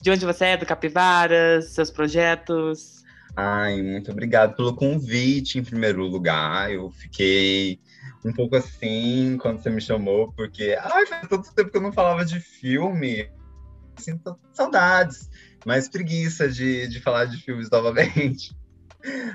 [0.00, 3.02] de onde você é, do Capivaras, seus projetos.
[3.34, 6.70] Ai, muito obrigado pelo convite, em primeiro lugar.
[6.70, 7.80] Eu fiquei
[8.24, 11.92] um pouco assim quando você me chamou, porque ai, faz tanto tempo que eu não
[11.92, 13.30] falava de filme.
[13.96, 15.30] Sinto saudades,
[15.64, 18.54] mas preguiça de, de falar de filmes novamente.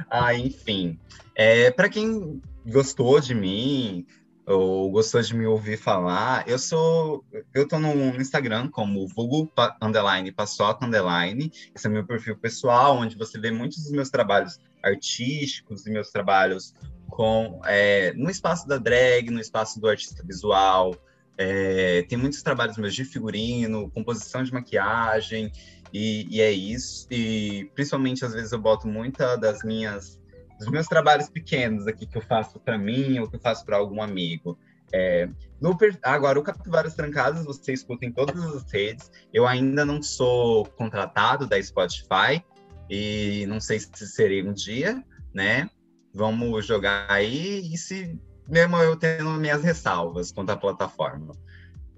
[0.10, 1.00] ah, enfim.
[1.36, 4.06] É, para quem gostou de mim,
[4.48, 7.24] ou gostou de me ouvir falar, eu sou.
[7.54, 11.52] Eu tô no Instagram como vulgo underline paçoca underline.
[11.76, 16.12] Esse é meu perfil pessoal, onde você vê muitos dos meus trabalhos artísticos e meus
[16.12, 16.74] trabalhos
[17.10, 20.96] com é, no espaço da drag, no espaço do artista visual.
[21.38, 25.52] É, tem muitos trabalhos meus de figurino, composição de maquiagem,
[25.94, 27.06] e, e é isso.
[27.12, 30.18] E principalmente às vezes eu boto muita das minhas
[30.60, 33.78] dos meus trabalhos pequenos aqui que eu faço para mim ou que eu faço para
[33.78, 34.58] algum amigo.
[34.94, 35.28] É,
[35.60, 39.12] no, agora, o Capivaras Trancadas, você escuta em todas as redes.
[39.34, 42.44] Eu ainda não sou contratado da Spotify
[42.90, 45.04] e não sei se serei um dia,
[45.34, 45.70] né?
[46.14, 51.34] Vamos jogar aí e se mesmo eu tendo minhas ressalvas quanto à plataforma.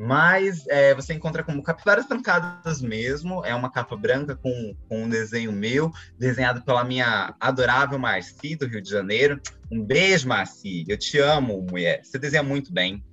[0.02, 3.44] Mas é, você encontra como capivaras trancadas mesmo.
[3.44, 8.66] É uma capa branca com, com um desenho meu, desenhado pela minha adorável Marci, do
[8.66, 9.42] Rio de Janeiro.
[9.70, 10.86] Um beijo, Marci.
[10.88, 12.00] Eu te amo, mulher.
[12.02, 13.04] Você desenha muito bem.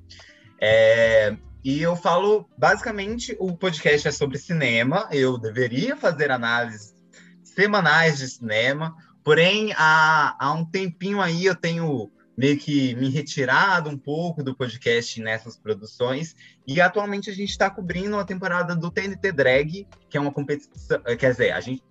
[0.62, 5.08] É, e eu falo, basicamente, o podcast é sobre cinema.
[5.10, 6.94] Eu deveria fazer análises
[7.42, 8.94] semanais de cinema.
[9.24, 14.54] Porém, há, há um tempinho aí eu tenho meio que me retirado um pouco do
[14.54, 16.36] podcast nessas produções.
[16.66, 21.00] E atualmente a gente está cobrindo a temporada do TNT Drag, que é uma competição.
[21.06, 21.82] Eh, quer dizer, a gente.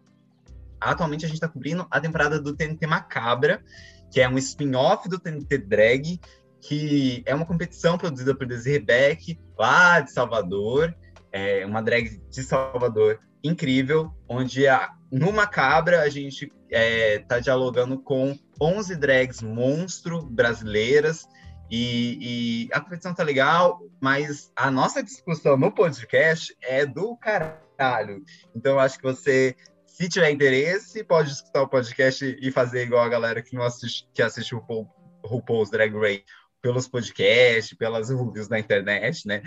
[0.79, 3.63] Atualmente a gente está cobrindo a temporada do TNT Macabra,
[4.11, 6.19] que é um spin-off do TNT Drag,
[6.61, 10.95] que é uma competição produzida por Desiree Beck, lá de Salvador.
[11.31, 17.99] É uma drag de Salvador incrível, onde a, no Macabra a gente está é, dialogando
[17.99, 21.27] com 11 drags monstro brasileiras
[21.69, 28.23] e, e, a competição tá legal, mas a nossa discussão no podcast é do caralho.
[28.55, 29.55] Então acho que você,
[29.85, 34.07] se tiver interesse, pode escutar o podcast e fazer igual a galera que não assiste,
[34.13, 34.87] que assiste o RuPaul,
[35.25, 36.23] RuPaul's Drag Race
[36.61, 39.41] pelos podcasts, pelas reviews na internet, né?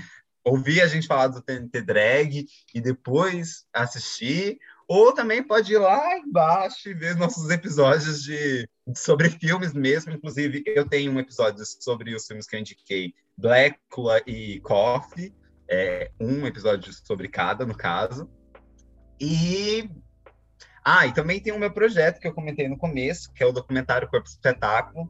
[0.44, 4.58] Ouvir a gente falar do TNT Drag e depois assistir,
[4.88, 8.66] ou também pode ir lá embaixo e ver nossos episódios de,
[8.96, 10.12] sobre filmes mesmo.
[10.12, 15.34] Inclusive, eu tenho um episódio sobre os filmes que eu indiquei, Blackula e Coffee.
[15.70, 18.30] É, um episódio sobre cada, no caso.
[19.20, 19.90] E...
[20.82, 23.52] Ah, e também tem o meu projeto que eu comentei no começo, que é o
[23.52, 25.06] documentário Corpo Espetáculo.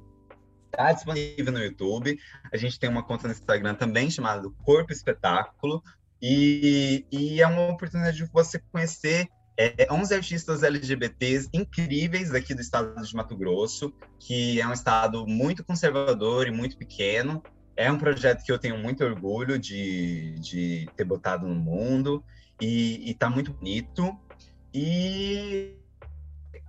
[0.72, 2.18] Está disponível no YouTube.
[2.52, 5.80] A gente tem uma conta no Instagram também chamada Corpo Espetáculo.
[6.20, 12.60] E, e é uma oportunidade de você conhecer é, 11 artistas LGBTs incríveis aqui do
[12.60, 17.42] estado de Mato Grosso, que é um estado muito conservador e muito pequeno.
[17.76, 22.22] É um projeto que eu tenho muito orgulho de, de ter botado no mundo
[22.60, 24.16] e está muito bonito.
[24.72, 25.77] E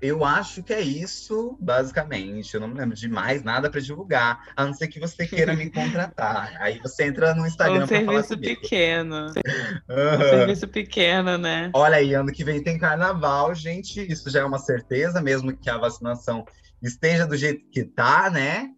[0.02, 2.54] eu acho que é isso, basicamente.
[2.54, 5.56] Eu não me lembro de mais nada para divulgar, a não ser que você queira
[5.56, 6.54] me contratar.
[6.60, 9.26] Aí você entra no Instagram um para falar serviço pequeno.
[9.90, 11.72] Um serviço pequeno, né?
[11.74, 14.00] Olha aí, ano que vem tem carnaval, gente.
[14.02, 16.46] Isso já é uma certeza, mesmo que a vacinação
[16.82, 18.70] esteja do jeito que tá, né?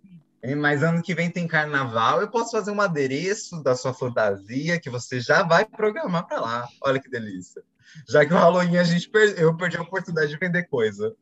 [0.57, 4.89] Mas ano que vem tem carnaval, eu posso fazer um adereço da sua fantasia que
[4.89, 6.68] você já vai programar para lá.
[6.84, 7.62] Olha que delícia.
[8.10, 9.36] Já que o Halloween a gente per...
[9.38, 11.14] eu perdi a oportunidade de vender coisa.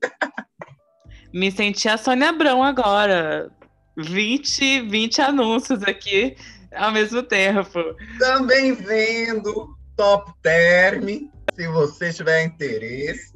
[1.34, 3.52] Me senti a Sônia Abrão agora.
[3.98, 6.36] 20, 20 anúncios aqui
[6.74, 7.80] ao mesmo tempo.
[8.18, 13.34] Também vendo Top Term, se você tiver interesse.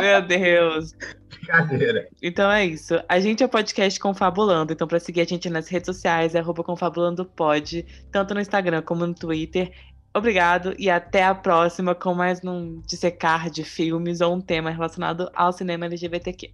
[0.00, 0.94] Meu Deus.
[1.28, 2.08] Brincadeira.
[2.22, 2.94] Então é isso.
[3.08, 4.72] A gente é o podcast Confabulando.
[4.72, 9.14] Então, para seguir a gente nas redes sociais, é ConfabulandoPod, tanto no Instagram como no
[9.14, 9.72] Twitter.
[10.12, 15.30] Obrigado e até a próxima com mais um dissecar de filmes ou um tema relacionado
[15.34, 16.50] ao cinema LGBTQ.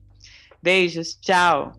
[0.63, 1.73] Beijos, tchau!